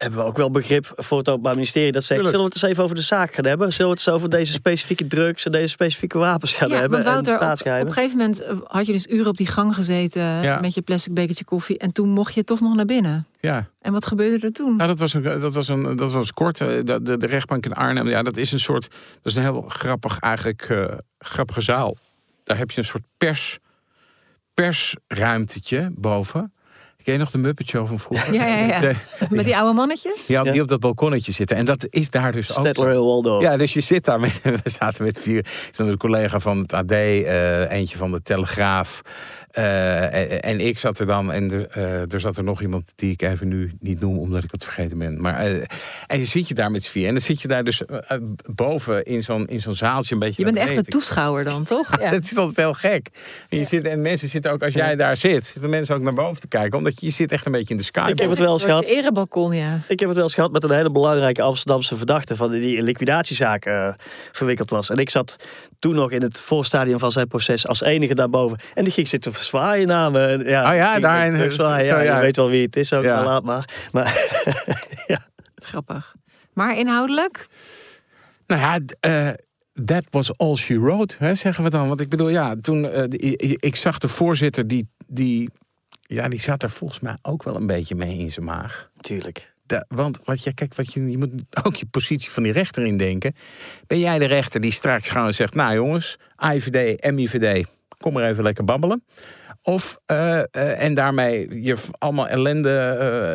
[0.00, 2.20] hebben we ook wel begrip voor het Openbaar Ministerie dat zegt...
[2.20, 2.36] Tuurlijk.
[2.36, 3.72] zullen we het eens even over de zaak gaan hebben?
[3.72, 7.02] Zullen we het eens over deze specifieke drugs en deze specifieke wapens gaan Ja, hebben?
[7.04, 9.74] Wouter, en op, op een gegeven moment eh, had je dus uren op die gang
[9.74, 10.60] gezeten Ja.
[10.60, 11.78] met je plastic bekertje koffie.
[11.78, 13.26] En toen mocht je toch nog naar binnen.
[13.40, 13.68] Ja.
[13.80, 14.76] En wat gebeurde er toen?
[14.76, 16.60] Nou, dat was, een, dat was, een, dat was kort.
[16.60, 18.88] eh, De, de, de rechtbank in Arnhem, ja, dat is een soort.
[18.90, 20.84] Dat is een heel grappig, eigenlijk eh,
[21.18, 21.96] grappige zaal.
[22.44, 23.58] Daar heb je een soort pers,
[24.54, 26.52] persruimtetje boven.
[27.04, 28.34] Ken je nog de Muppet Show van vroeger?
[28.34, 28.80] Ja, ja, ja.
[28.80, 28.94] De-
[29.30, 30.26] Met die oude mannetjes?
[30.26, 30.62] ja, die Ja.
[30.62, 31.56] op dat balkonnetje zitten.
[31.56, 32.60] En dat is daar dus ook.
[32.64, 33.40] Stedtler Hill Waldo.
[33.40, 35.38] Ja, dus je zit daar met, we zaten met vier.
[35.38, 39.00] Ik zat met een collega van het AD, eh, eentje van de Telegraaf.
[39.50, 42.92] Eh, en, en ik zat er dan, en er, eh, er zat er nog iemand
[42.96, 45.20] die ik even nu niet noem, omdat ik het vergeten ben.
[45.20, 45.62] Maar, eh,
[46.06, 47.06] en je zit je daar met z'n vier.
[47.06, 47.82] En dan zit je daar dus
[48.54, 50.44] boven in zo'n, in zo'n zaaltje een beetje.
[50.44, 51.88] Je bent echt een toeschouwer dan, toch?
[52.00, 52.10] Ja.
[52.10, 53.08] Het is altijd heel gek.
[53.48, 56.14] En, je zit, en mensen zitten ook, als jij daar zit, zitten mensen ook naar
[56.14, 56.78] boven te kijken.
[56.78, 58.10] Omdat je, je zit echt een beetje in de sky.
[58.10, 58.86] Ik heb het wel eens gehad.
[58.86, 59.78] erebalkon, ja.
[59.88, 62.36] Ik heb het wel eens gehad met een hele belangrijke Amsterdamse verdachte...
[62.36, 63.94] van die in liquidatiezaak
[64.32, 64.90] verwikkeld was.
[64.90, 65.36] En ik zat
[65.80, 68.58] toen nog in het voorstadium van zijn proces als enige daarboven.
[68.74, 70.42] En die ging zitten zwaaien naar me.
[70.44, 71.86] Ja, Oh ja, daar in- zwaaien.
[71.86, 72.16] Ja, ja.
[72.16, 73.14] je weet wel wie het is ook, Ja.
[73.14, 73.68] maar laat maar.
[73.92, 74.28] Maar
[75.54, 76.14] Grappig.
[76.54, 77.46] Maar inhoudelijk?
[78.46, 79.28] Nou ja, eh,
[79.84, 81.88] that was all she wrote, hè, zeggen we dan.
[81.88, 85.50] Want ik bedoel, ja, toen eh, die- ik zag de voorzitter die, die,
[86.00, 88.90] ja, die zat er volgens mij ook wel een beetje mee in zijn maag.
[89.00, 89.49] tuurlijk.
[89.88, 91.32] Want wat je, kijk, wat je, je moet
[91.64, 93.34] ook je positie van die rechter indenken.
[93.86, 97.66] Ben jij de rechter die straks gewoon zegt, nou jongens, AIVD, MIVD,
[97.98, 99.02] kom maar even lekker babbelen.
[99.62, 102.78] Of, eh, eh, en daarmee je allemaal ellende,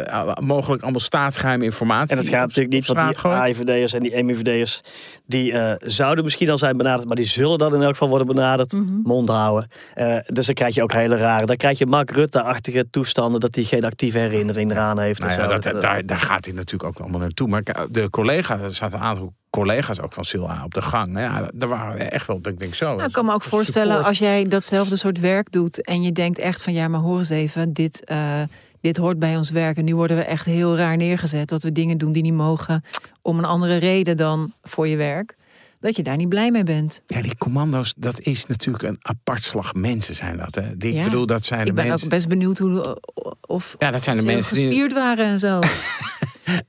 [0.08, 2.12] eh, mogelijk allemaal staatsgeheime informatie.
[2.12, 3.32] En het gaat natuurlijk niet, want die.
[3.32, 4.82] AIVD'ers en die MIVD'ers...
[5.26, 7.08] die eh, zouden misschien al zijn benaderd...
[7.08, 8.74] maar die zullen dan in elk geval worden benaderd.
[9.04, 9.70] Mond houden.
[9.94, 11.46] Eh, dus dan krijg je ook hele rare...
[11.46, 13.40] dan krijg je Mark Rutte-achtige toestanden...
[13.40, 15.20] dat hij geen actieve herinnering eraan heeft.
[15.20, 15.54] en Nou ja, zo.
[15.54, 17.48] dat, Dat, daar, daar gaat hij natuurlijk ook allemaal naartoe.
[17.48, 21.20] Maar de collega's, er zaten een aantal collega's ook van Silla op de gang.
[21.20, 22.96] Ja, daar waren we echt wel, ik denk zo.
[22.96, 24.08] Nou, ik kan me ook voorstellen support.
[24.08, 27.30] als jij datzelfde soort werk doet en je denkt echt van ja, maar hoor eens
[27.30, 28.42] even, dit, eh,
[28.82, 31.72] dit hoort bij ons werk en nu worden we echt heel raar neergezet dat we
[31.72, 32.84] dingen doen die niet mogen
[33.22, 35.36] om een andere reden dan voor je werk,
[35.80, 37.02] dat je daar niet blij mee bent.
[37.08, 40.56] Ja, die commando's, dat is natuurlijk een apart slag mensen zijn dat.
[40.56, 40.78] Hè.
[40.78, 41.00] Die, Ja.
[41.00, 42.06] Ik bedoel, dat zijn de Ik ben mensen...
[42.06, 43.02] ook best benieuwd hoe
[43.42, 44.66] of Ja, dat zijn de mensen die...
[44.66, 45.60] gespierd waren en zo.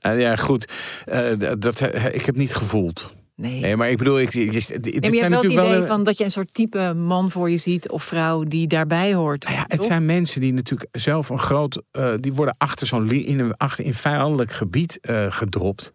[0.01, 0.71] Ja, goed.
[1.05, 1.81] Eh, dat,
[2.11, 3.15] ik heb niet gevoeld.
[3.37, 3.59] Nee.
[3.59, 5.85] Nee, maar ik bedoel, ik, dit Nee, maar je hebt wel het idee wel...
[5.85, 9.43] van dat je een soort type man voor je ziet of vrouw die daarbij hoort.
[9.43, 11.81] Nou ja, het zijn mensen die natuurlijk zelf een groot...
[11.91, 15.93] eh, die worden achter zo'n in een achter in vijandelijk gebied eh, gedropt.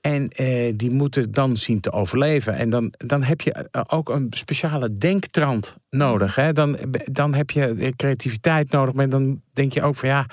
[0.00, 2.54] En eh, die moeten dan zien te overleven.
[2.54, 6.34] En dan, dan heb je ook een speciale denktrand nodig.
[6.34, 6.52] Hè?
[6.52, 8.94] Dan, dan heb je creativiteit nodig.
[8.94, 10.26] Maar dan denk je ook van ja,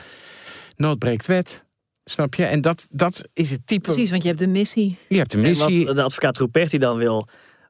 [0.76, 1.65] nood breekt wet.
[2.06, 2.46] Snap je?
[2.46, 3.82] En dat, dat is het type...
[3.82, 4.98] Precies, want je hebt een missie.
[5.08, 5.86] Je hebt En missie.
[5.86, 7.28] wat de advocaat Ruperti dan wil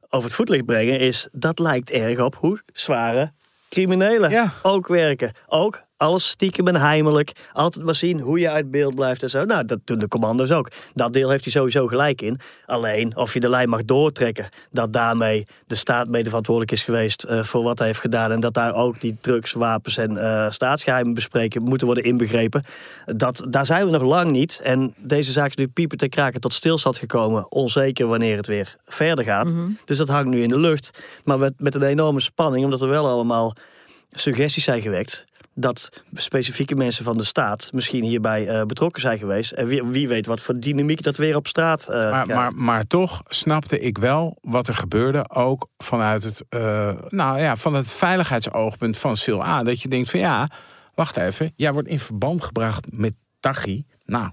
[0.10, 1.00] over het voetlicht brengen...
[1.00, 3.32] is dat lijkt erg op hoe zware
[3.70, 4.54] criminelen Ja.
[4.62, 5.32] ook werken.
[5.48, 7.32] Ook alles stiekem en heimelijk.
[7.54, 9.42] Altijd maar zien hoe je uit beeld blijft en zo.
[9.42, 10.72] Nou, dat doen de commando's ook.
[10.94, 12.40] Dat deel heeft hij sowieso gelijk in.
[12.66, 14.50] Alleen of je de lijn mag doortrekken...
[14.72, 17.24] dat daarmee de staat mede verantwoordelijk is geweest...
[17.24, 18.32] eh, voor wat hij heeft gedaan.
[18.32, 21.62] En dat daar ook die drugs, wapens en eh, staatsgeheimen bespreken...
[21.62, 22.64] moeten worden inbegrepen.
[23.06, 24.60] Dat, daar zijn we nog lang niet.
[24.64, 27.52] En deze zaak is nu piepen te kraken tot stilstand gekomen.
[27.52, 29.54] Onzeker wanneer het weer verder gaat.
[29.86, 30.90] Dus dat hangt nu in de lucht.
[31.24, 33.56] Maar met, met een enorme spanning, omdat er wel allemaal
[34.12, 35.26] suggesties zijn gewekt
[35.58, 39.52] dat specifieke mensen van de staat misschien hierbij eh, betrokken zijn geweest.
[39.52, 42.88] En wie, wie weet wat voor dynamiek dat weer op straat eh Maar, maar, maar
[42.88, 45.30] toch snapte ik wel wat er gebeurde.
[45.30, 49.64] Ook vanuit het, eh, nou ja, van het veiligheidsoogpunt van Sil A.
[49.64, 50.50] Dat je denkt van ja,
[50.96, 51.54] wacht even.
[51.56, 53.86] Jij wordt in verband gebracht met Tachi.
[54.06, 54.30] Nou,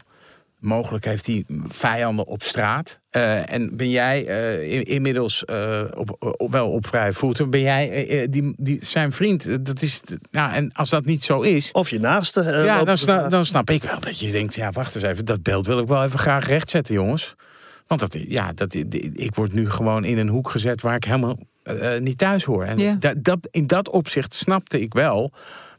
[0.63, 3.01] mogelijk heeft hij vijanden op straat.
[3.11, 7.51] Eh, en ben jij eh, in- inmiddels eh, op, op, wel op vrije voeten.
[7.51, 9.67] Ben jij die, die, zijn vriend?
[9.67, 11.73] Dat is, nou, en als dat niet zo is...
[11.73, 12.41] Of je naaste.
[12.41, 15.25] eh, Ja, dan, sna- dan snap ik wel dat je denkt, ja, wacht eens even,
[15.25, 17.35] dat beeld wil ik wel even graag rechtzetten, jongens.
[17.87, 18.75] Want dat, ja, dat,
[19.13, 22.65] ik word nu gewoon in een hoek gezet waar ik helemaal eh, niet thuis hoor.
[22.65, 22.97] En Ja.
[23.01, 25.33] dat, dat, in dat opzicht snapte ik wel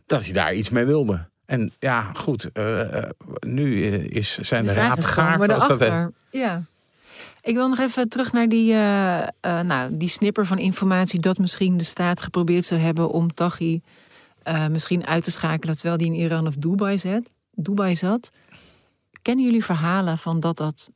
[0.05, 1.31] dat hij daar iets mee wilde.
[1.45, 6.11] En ja, goed, eh, eh, nu eh, is, zijn de, we zoals dat?
[6.31, 6.63] Ja.
[7.41, 11.19] Ik wil nog even terug naar die, eh, nou, die snipper van informatie...
[11.19, 13.81] dat misschien de staat geprobeerd zou hebben om Taghi
[14.69, 15.75] misschien uit te schakelen...
[15.75, 17.21] terwijl die in Iran of Dubai zat.
[17.51, 18.31] Dubai zat.
[19.21, 20.91] Kennen jullie verhalen van dat dat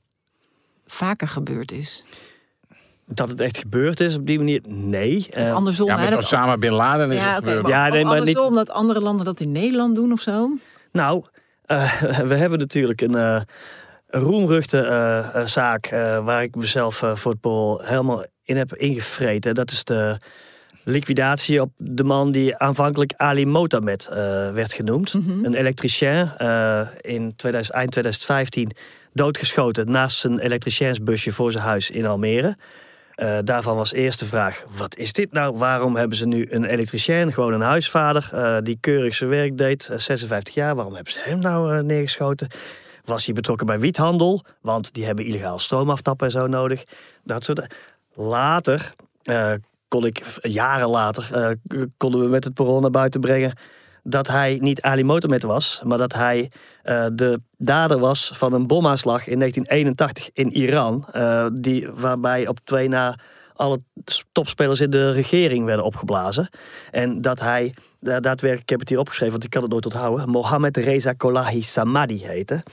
[0.85, 2.03] vaker gebeurd is?
[3.09, 5.17] Dat het echt gebeurd is op die manier, nee.
[5.29, 7.61] Of Eh, andersom, Ja, hè, met dat- Bin Laden is ja, het gebeurd.
[7.61, 10.49] maar, Ja, nee, maar niet- andersom dat andere landen dat in Nederland doen of zo?
[10.91, 11.23] Nou,
[11.65, 13.41] eh, we hebben natuurlijk een, eh
[14.07, 19.55] een roemruchte zaak eh, waar ik mezelf voor het parool helemaal in heb ingevreten.
[19.55, 20.17] Dat is de
[20.83, 24.15] liquidatie op de man die aanvankelijk Ali Motamed eh,
[24.51, 25.13] werd genoemd.
[25.13, 28.71] Een elektricien eh, in 2000, eind 2015
[29.13, 32.57] doodgeschoten naast zijn elektriciënsbusje voor zijn huis in Almere.
[33.17, 35.57] Eh, daarvan was eerst de vraag: wat is dit nou?
[35.57, 39.89] Waarom hebben ze nu een elektricien, gewoon een huisvader, eh, die keurig zijn werk deed,
[39.89, 40.75] eh, 56 jaar?
[40.75, 42.47] Waarom hebben ze hem nou eh, neergeschoten?
[43.05, 44.45] Was hij betrokken bij wiethandel?
[44.61, 46.83] Want die hebben illegaal stroomaftappen en zo nodig.
[47.23, 47.75] Dat soort.
[48.13, 48.93] Later
[49.27, 49.53] eh,
[49.87, 53.57] kon ik, jaren later, eh, konden we met het parool naar buiten brengen
[54.09, 56.51] dat hij niet Ali Motamed was, maar dat hij
[56.83, 62.59] eh, de dader was van een bomaanslag in 1981 in Iran, eh, die, waarbij op
[62.63, 63.19] twee na
[63.53, 63.81] alle
[64.31, 66.49] topspelers in de regering werden opgeblazen.
[66.91, 69.85] En dat hij, da- daadwerkelijk, ik heb het hier opgeschreven, want ik kan het nooit
[69.85, 72.63] onthouden, Mohammed Reza Kolahi Samadi heette.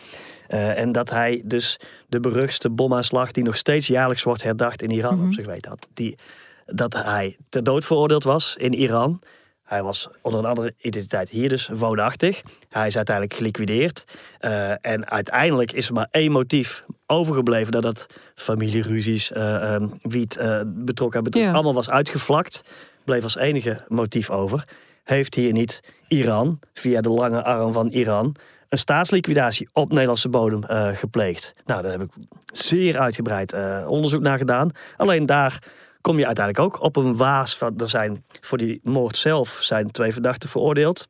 [0.49, 4.91] Eh, en dat hij dus de beruchtste bomaanslag, die nog steeds jaarlijks wordt herdacht in
[4.91, 5.87] Iran, op zich weet had.
[5.95, 6.19] Die,
[6.67, 9.21] dat hij ter dood veroordeeld was in Iran.
[9.65, 12.43] Hij was onder een andere identiteit hier dus woonachtig.
[12.69, 14.05] Hij is uiteindelijk geliquideerd.
[14.39, 17.73] Eh, en uiteindelijk is er maar één motief overgebleven...
[17.73, 21.53] dat het familieruzies, eh ehm, wiet, eh betrokken betrokken, Ja.
[21.53, 22.63] allemaal was uitgevlakt.
[23.05, 24.69] Bleef als enige motief over.
[25.05, 28.37] Heeft hier niet Iran, via de lange arm van Iran...
[28.69, 31.55] een staatsliquidatie op Nederlandse bodem gepleegd.
[31.65, 32.11] Nou, daar heb ik
[32.53, 33.55] zeer uitgebreid
[33.87, 34.71] onderzoek naar gedaan.
[34.97, 35.63] Alleen daar
[36.05, 37.79] kom je uiteindelijk ook op een waas van.
[37.79, 41.09] Er zijn voor die moord zelf zijn twee verdachten veroordeeld.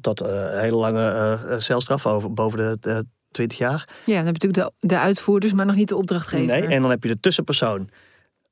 [0.00, 3.88] Tot uh, een hele lange uh, celstraf over boven de, de 20 jaar.
[4.04, 6.46] Ja, dan heb je natuurlijk de, de uitvoerders, maar nog niet de opdrachtgever.
[6.46, 7.90] Nee, en dan heb je de tussenpersoon.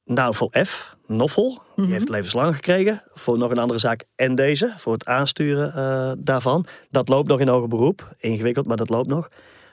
[0.05, 4.93] Nauvel F, Noffel, die heeft levenslang gekregen voor nog een andere zaak en deze, voor
[4.93, 6.67] het aansturen uh, daarvan.
[6.91, 9.29] Dat loopt nog in hoger beroep, ingewikkeld, maar dat loopt nog.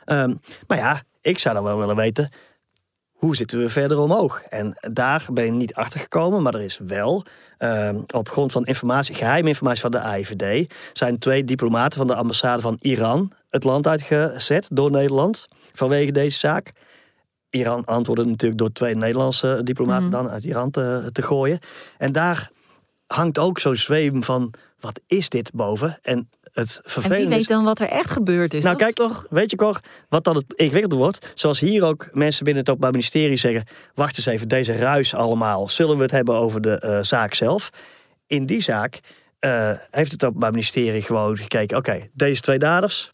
[0.05, 2.31] Um, maar ja, ik zou dan wel willen weten,
[3.19, 4.41] hoe zitten we verder omhoog?
[4.49, 7.25] En daar ben je niet achter gekomen, maar er is wel
[7.59, 12.15] uh, op grond van informatie, geheime informatie van de AIVD, zijn twee diplomaten van de
[12.15, 16.71] ambassade van Iran het land uitgezet door Nederland vanwege deze zaak.
[17.49, 20.23] Iran antwoordde natuurlijk door twee Nederlandse diplomaten mm -hmm.
[20.23, 21.59] dan uit Iran te, te gooien.
[21.97, 22.51] En daar
[23.07, 25.99] hangt ook zo'n zweem van wat is dit boven?
[26.01, 28.63] En het vervelende En wie weet dan wat er echt gebeurd is.
[28.63, 29.25] Nou, kijk, toch...
[29.29, 31.31] weet je Cor, wat dan het ingewikkelder wordt?
[31.33, 33.63] Zoals hier ook mensen binnen het Openbaar Ministerie zeggen...
[33.93, 37.69] wacht eens even, deze ruis allemaal, zullen we het hebben over de uh, zaak zelf?
[38.27, 38.99] In die zaak
[39.39, 41.77] uh, heeft het Openbaar Ministerie gewoon gekeken...
[41.77, 43.11] oké, deze twee daders,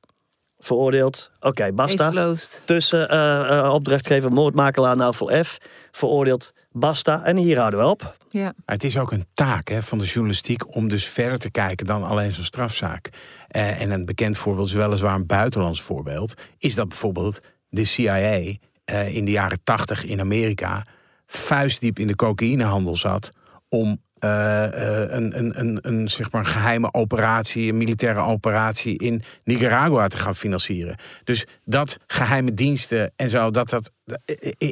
[0.59, 2.33] veroordeeld, oké, okay, basta.
[2.65, 5.57] Tussen uh, opdrachtgever, moordmakelaar, Nauvel F,
[5.91, 7.23] veroordeeld, basta.
[7.23, 8.17] En hier houden we op.
[8.29, 8.53] Ja.
[8.65, 12.03] Het is ook een taak hè, van de journalistiek om dus verder te kijken dan
[12.03, 13.09] alleen zo'n strafzaak.
[13.51, 18.39] Uh, en een bekend voorbeeld, is weliswaar een buitenlands voorbeeld, is dat bijvoorbeeld de CIA
[18.39, 20.85] uh, in de jaren tachtig in Amerika
[21.25, 23.31] vuistdiep in de cocaïnehandel zat
[23.69, 30.17] om een, een, een, een, zeg maar geheime operatie, een militaire operatie in Nicaragua te
[30.17, 30.95] gaan financieren.
[31.23, 33.91] Dus dat geheime diensten en zo, dat dat.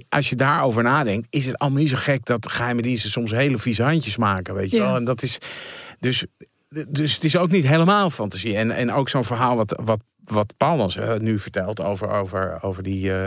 [0.10, 3.58] Als je daarover nadenkt, is het allemaal niet zo gek dat geheime diensten soms hele
[3.58, 4.84] vieze handjes maken, weet je ja.
[4.84, 4.96] wel.
[4.96, 5.38] En dat is.
[6.00, 6.26] Dus,
[6.88, 8.58] dus het is ook niet helemaal fantasie.
[8.58, 12.84] En, en ook zo'n verhaal wat, wat wat Paul ons nu vertelt over, over, over
[12.84, 13.26] die uh,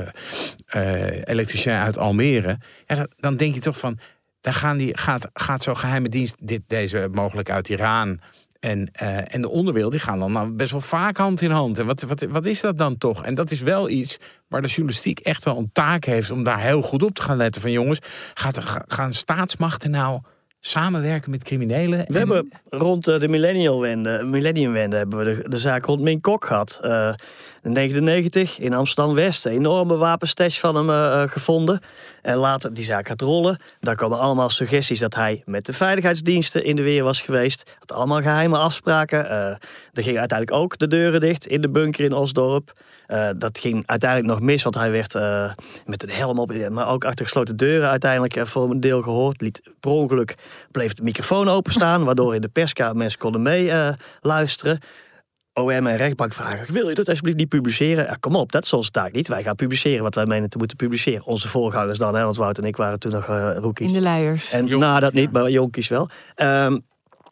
[0.77, 2.59] uh, elektricien uit Almere.
[2.87, 3.99] Ja, dan denk je toch van.
[4.46, 8.20] Daar gaan die, gaat, gaat zo'n geheime dienst, dit, deze mogelijk uit Iran.
[8.61, 11.78] En, uh, en de onderwereld, die gaan dan nou best wel vaak hand in hand.
[11.78, 13.24] En wat, wat, wat is dat dan toch?
[13.24, 16.61] En dat is wel iets waar de journalistiek echt wel een taak heeft om daar
[16.61, 17.61] heel goed op te gaan letten.
[17.61, 17.98] Van jongens,
[18.35, 20.20] gaat, gaan staatsmachten nou
[20.61, 21.98] samenwerken met criminelen.
[21.98, 22.14] We en...
[22.14, 26.80] hebben rond de millenniumwende, millenniumwende hebben we de, de zaak rond Min Kok gehad.
[26.82, 27.14] Uh,
[27.72, 29.44] 99 in Amsterdam-West.
[29.44, 31.81] Een enorme wapenstash van hem uh, gevonden.
[32.22, 33.61] En later, die zaak gaat rollen.
[33.81, 37.76] Daar komen allemaal suggesties dat hij met de veiligheidsdiensten in de weer was geweest.
[37.79, 39.24] Had allemaal geheime afspraken.
[39.24, 39.31] Uh,
[39.92, 42.72] er gingen uiteindelijk ook de deuren dicht in de bunker in Osdorp.
[43.37, 45.14] Dat ging uiteindelijk nog mis, want hij werd
[45.85, 49.40] met een helm op, maar ook achter gesloten deuren uiteindelijk voor een deel gehoord.
[49.40, 50.35] Liet, per ongeluk
[50.70, 54.81] bleef de microfoon openstaan, waardoor in de perskamer mensen konden meeluisteren.
[55.59, 58.05] OM en rechtbank vragen: wil je dat alsjeblieft niet publiceren?
[58.05, 59.29] Ja, kom op, dat is onze taak niet.
[59.29, 61.25] Wij gaan publiceren wat wij menen te moeten publiceren.
[61.25, 63.87] Onze voorgangers dan, hè, want Wout en ik waren toen nog uh, rookies.
[63.87, 64.53] In de luiers.
[64.53, 66.09] En nou, dat niet, maar jonkies wel.
[66.37, 66.85] Um,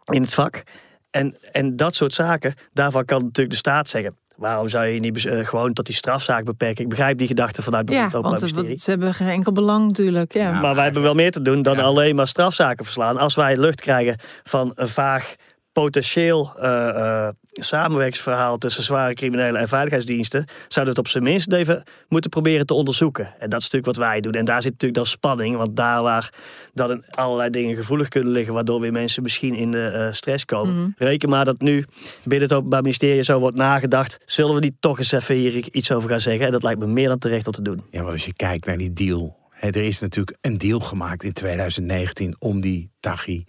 [0.05, 0.63] in het vak.
[1.11, 4.17] En, en dat soort zaken, daarvan kan natuurlijk de staat zeggen.
[4.37, 6.85] Waarom zou je niet uh, gewoon tot die strafzaak beperken?
[6.85, 10.33] Ik begrijp die gedachte vanuit ja, het want ze, ze hebben geen enkel belang natuurlijk.
[10.33, 10.51] Ja.
[10.51, 11.83] ja maar wij hebben wel meer te doen dan ja.
[11.83, 13.19] alleen maar strafzaken verslaan.
[13.19, 15.35] Als wij lucht krijgen van een vaag
[15.73, 17.29] potentieel uh,
[17.63, 22.67] samenwerkingsverhaal tussen zware criminelen en veiligheidsdiensten, zouden we het op zijn minst even moeten proberen
[22.67, 23.25] te onderzoeken.
[23.25, 24.33] En dat is natuurlijk wat wij doen.
[24.33, 26.33] En daar zit natuurlijk dan spanning, want daar waar
[26.73, 30.73] dan allerlei dingen gevoelig kunnen liggen, waardoor weer mensen misschien in de uh, stress komen.
[30.73, 30.79] Mhm.
[30.79, 30.95] Mm-hmm.
[30.97, 31.85] Reken maar dat nu
[32.25, 35.93] binnen het Openbaar Ministerie zo wordt nagedacht, zullen we niet toch eens even hier iets
[35.93, 36.47] over gaan zeggen?
[36.47, 37.85] En dat lijkt me meer dan terecht om te doen.
[37.91, 41.23] Ja, maar als je kijkt naar die deal, hè, er is natuurlijk een deal gemaakt
[41.23, 43.45] in 2019 om die Taghi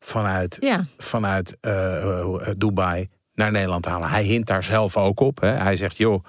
[0.00, 0.84] vanuit, ja.
[0.96, 3.08] vanuit uh, Dubai
[3.40, 4.08] naar Nederland halen.
[4.08, 5.40] Hij hint daar zelf ook op.
[5.40, 5.48] Hè.
[5.48, 6.24] Hij zegt, joh,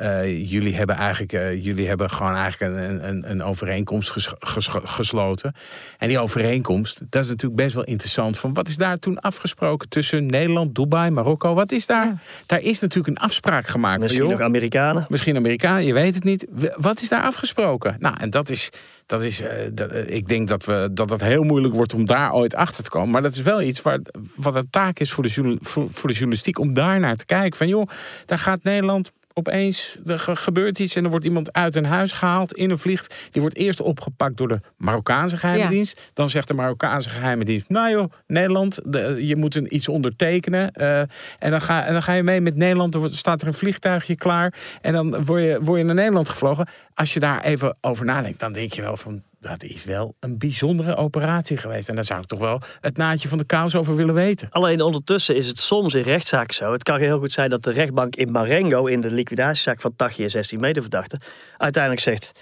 [0.00, 4.68] uh, jullie hebben eigenlijk, uh, jullie hebben gewoon eigenlijk een, een, een overeenkomst ges, ges,
[4.68, 5.54] gesloten.
[5.98, 8.38] En die overeenkomst, dat is natuurlijk best wel interessant.
[8.38, 11.54] Van wat is daar toen afgesproken tussen Nederland, Dubai, Marokko?
[11.54, 12.06] Wat is daar?
[12.06, 12.16] Ja.
[12.46, 14.00] Daar is natuurlijk een afspraak gemaakt.
[14.00, 15.06] Misschien joh, nog Amerikanen.
[15.08, 16.46] Misschien Amerikanen, je weet het niet.
[16.76, 17.96] Wat is daar afgesproken?
[17.98, 18.70] Nou, en dat is.
[19.10, 22.06] Dat is, uh, dat, uh, ik denk dat, we, dat het heel moeilijk wordt om
[22.06, 23.10] daar ooit achter te komen.
[23.10, 24.00] Maar dat is wel iets waar,
[24.34, 27.58] wat een taak is voor de, voor, voor de journalistiek om daar naar te kijken.
[27.58, 27.88] Van joh,
[28.26, 32.52] daar gaat Nederland opeens er gebeurt iets en er wordt iemand uit een huis gehaald
[32.52, 33.14] in een vliegt.
[33.30, 35.68] Die wordt eerst opgepakt door de Marokkaanse geheime ja.
[35.68, 36.10] dienst.
[36.12, 40.72] Dan zegt de Marokkaanse geheime dienst: Nou joh, Nederland, de, je moet een, iets ondertekenen.
[40.80, 42.94] Uh, en, dan ga, en dan ga je mee met Nederland.
[42.94, 44.54] Er staat er een vliegtuigje klaar.
[44.80, 46.68] En dan word je, word je naar Nederland gevlogen.
[46.94, 50.38] Als je daar even over nadenkt, dan denk je wel van dat is wel een
[50.38, 51.88] bijzondere operatie geweest.
[51.88, 54.48] En daar zou ik toch wel het naadje van de kous over willen weten.
[54.50, 56.72] Alleen ondertussen is het soms in rechtszaken zo.
[56.72, 58.86] Het kan heel goed zijn dat de rechtbank in Marengo...
[58.86, 61.20] in de liquidatiezaak van Tachie en 16 medeverdachten...
[61.56, 62.32] uiteindelijk zegt...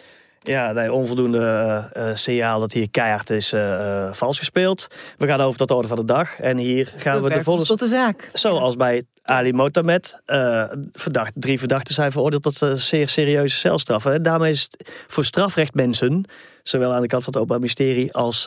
[0.40, 4.86] Ja, nee, onvoldoende uh, signaal dat hier keihard is uh, vals gespeeld.
[5.16, 6.40] We gaan over tot de orde van de dag.
[6.40, 7.64] En hier gaan we, we de volle...
[7.64, 8.30] tot de zaak.
[8.32, 10.16] Zoals bij Ali Motamed.
[10.26, 14.12] Uh, verdacht, drie verdachten zijn veroordeeld tot zeer serieuze celstraffen.
[14.12, 16.24] En daarmee is het voor strafrechtmensen,
[16.68, 18.46] zowel aan de kant van het Openbaar Ministerie als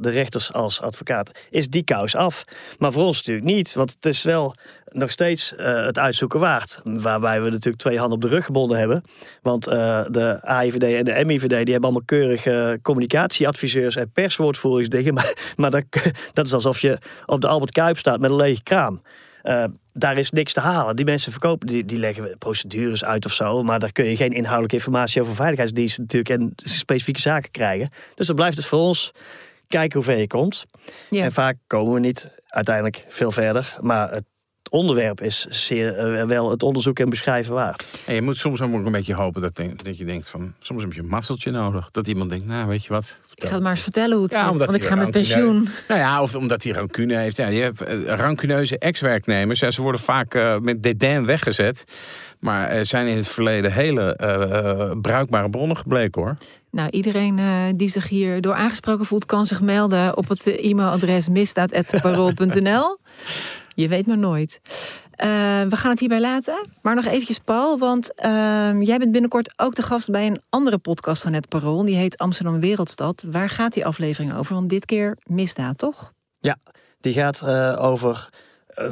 [0.00, 2.44] de rechters als advocaat, is die kous af.
[2.78, 4.54] Maar voor ons natuurlijk niet, want het is wel
[4.92, 6.80] nog steeds uh, het uitzoeken waard.
[6.84, 9.02] Waarbij we natuurlijk twee handen op de rug gebonden hebben.
[9.42, 15.14] Want uh, de AIVD en de MIVD die hebben allemaal keurige communicatieadviseurs en perswoordvoeringsdingen.
[15.20, 15.84] Maar, maar dat,
[16.32, 19.02] dat is alsof je op de Albert Kuip staat met een lege kraam.
[19.42, 20.96] Uh, daar is niks te halen.
[20.96, 23.62] Die mensen verkopen, die, die leggen procedures uit of zo.
[23.62, 27.90] Maar daar kun je geen inhoudelijke informatie over veiligheidsdiensten natuurlijk en specifieke zaken krijgen.
[28.14, 29.12] Dus dan blijft het voor ons
[29.68, 30.66] kijken hoe ver je komt.
[31.10, 31.24] Ja.
[31.24, 33.76] En vaak komen we niet uiteindelijk veel verder.
[33.80, 34.24] Maar het
[34.70, 37.84] onderwerp is zeer, uh, wel het onderzoek en beschrijven waard.
[38.06, 40.52] En je moet soms ook een beetje hopen dat, dat je denkt van...
[40.58, 41.90] soms heb je een mazzeltje nodig.
[41.90, 43.18] Dat iemand denkt, nou weet je wat...
[43.34, 45.68] Ik ga het maar eens vertellen hoe het ja, zit, want ik ga met pensioen.
[45.88, 47.36] Nou ja, of omdat hij rancune heeft.
[47.36, 49.60] Ja, je hebt uh, rancuneuze ex-werknemers.
[49.60, 51.84] Ja, ze worden vaak uh, met dédain weggezet.
[52.38, 54.16] Maar zijn in het verleden hele
[55.00, 56.36] bruikbare bronnen gebleken hoor.
[56.70, 61.28] Nou, iedereen uh, die zich hier door aangesproken voelt, kan zich melden op het e-mailadres
[61.28, 62.98] misdaad.parool.nl.
[63.74, 64.60] Je weet maar nooit.
[64.64, 65.26] Uh,
[65.62, 66.68] we gaan het hierbij laten.
[66.82, 70.78] Maar nog eventjes, Paul, want uh, jij bent binnenkort ook de gast bij een andere
[70.78, 71.84] podcast van het Parool.
[71.84, 73.24] Die heet Amsterdam Wereldstad.
[73.30, 74.54] Waar gaat die aflevering over?
[74.54, 76.12] Want dit keer misdaad, toch?
[76.38, 76.58] Ja,
[77.00, 78.28] die gaat uh, over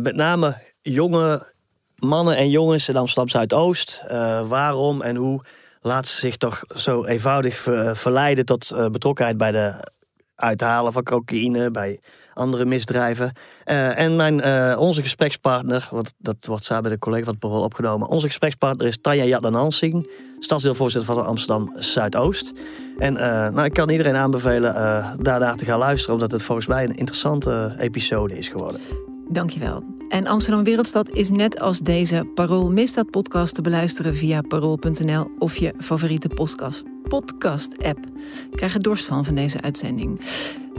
[0.01, 1.53] met name jonge
[1.95, 4.03] mannen en jongens in Amsterdam Zuidoost.
[4.49, 5.43] waarom en hoe
[5.81, 9.91] laten ze zich toch zo eenvoudig ver, verleiden tot betrokkenheid bij de
[10.35, 12.01] uithalen van cocaïne, bij
[12.39, 13.32] andere misdrijven.
[13.66, 17.43] Uh, en mijn, uh, onze gesprekspartner, want dat wordt samen met een collega van het
[17.43, 18.09] Parool opgenomen.
[18.09, 22.53] Onze gesprekspartner is Tanja Jadanansing, stadsdeelvoorzitter van Amsterdam Zuidoost.
[22.99, 24.74] En uh, nou, ik kan iedereen aanbevelen
[25.22, 28.80] daarnaar te gaan luisteren, omdat het volgens mij een interessante episode is geworden.
[29.29, 29.83] Dankjewel.
[30.09, 35.57] En Amsterdam Wereldstad is net als deze Parool Misdaad podcast te beluisteren via parool.nl of
[35.57, 37.99] je favoriete podcast, podcast app.
[38.51, 40.20] Krijg er dorst van van deze uitzending.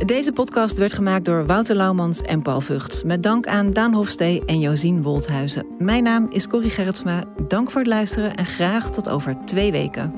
[0.06, 3.04] Deze podcast werd gemaakt door Wouter Laumans en Paul Vught.
[3.06, 5.66] Met dank aan Daan Hofstee en Josien Wolthuizen.
[5.78, 7.24] Mijn naam is Corrie Gerritsma.
[7.47, 10.14] Dank voor het luisteren en graag tot over twee weken.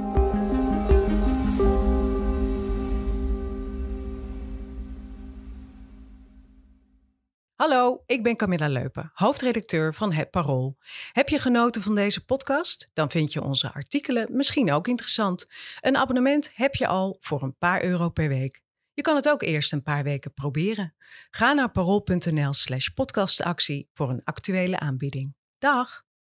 [7.61, 10.77] Hallo, ik ben Camilla Leupen, hoofdredacteur van Het Parool.
[11.11, 12.89] Heb je genoten van deze podcast?
[12.93, 15.47] Dan vind je onze artikelen misschien ook interessant.
[15.79, 18.61] Een abonnement heb je al voor een paar euro per week.
[18.93, 20.95] Je kan het ook eerst een paar weken proberen.
[21.29, 25.35] Ga naar parool.nl slash podcastactie voor een actuele aanbieding.
[25.57, 26.03] Dag!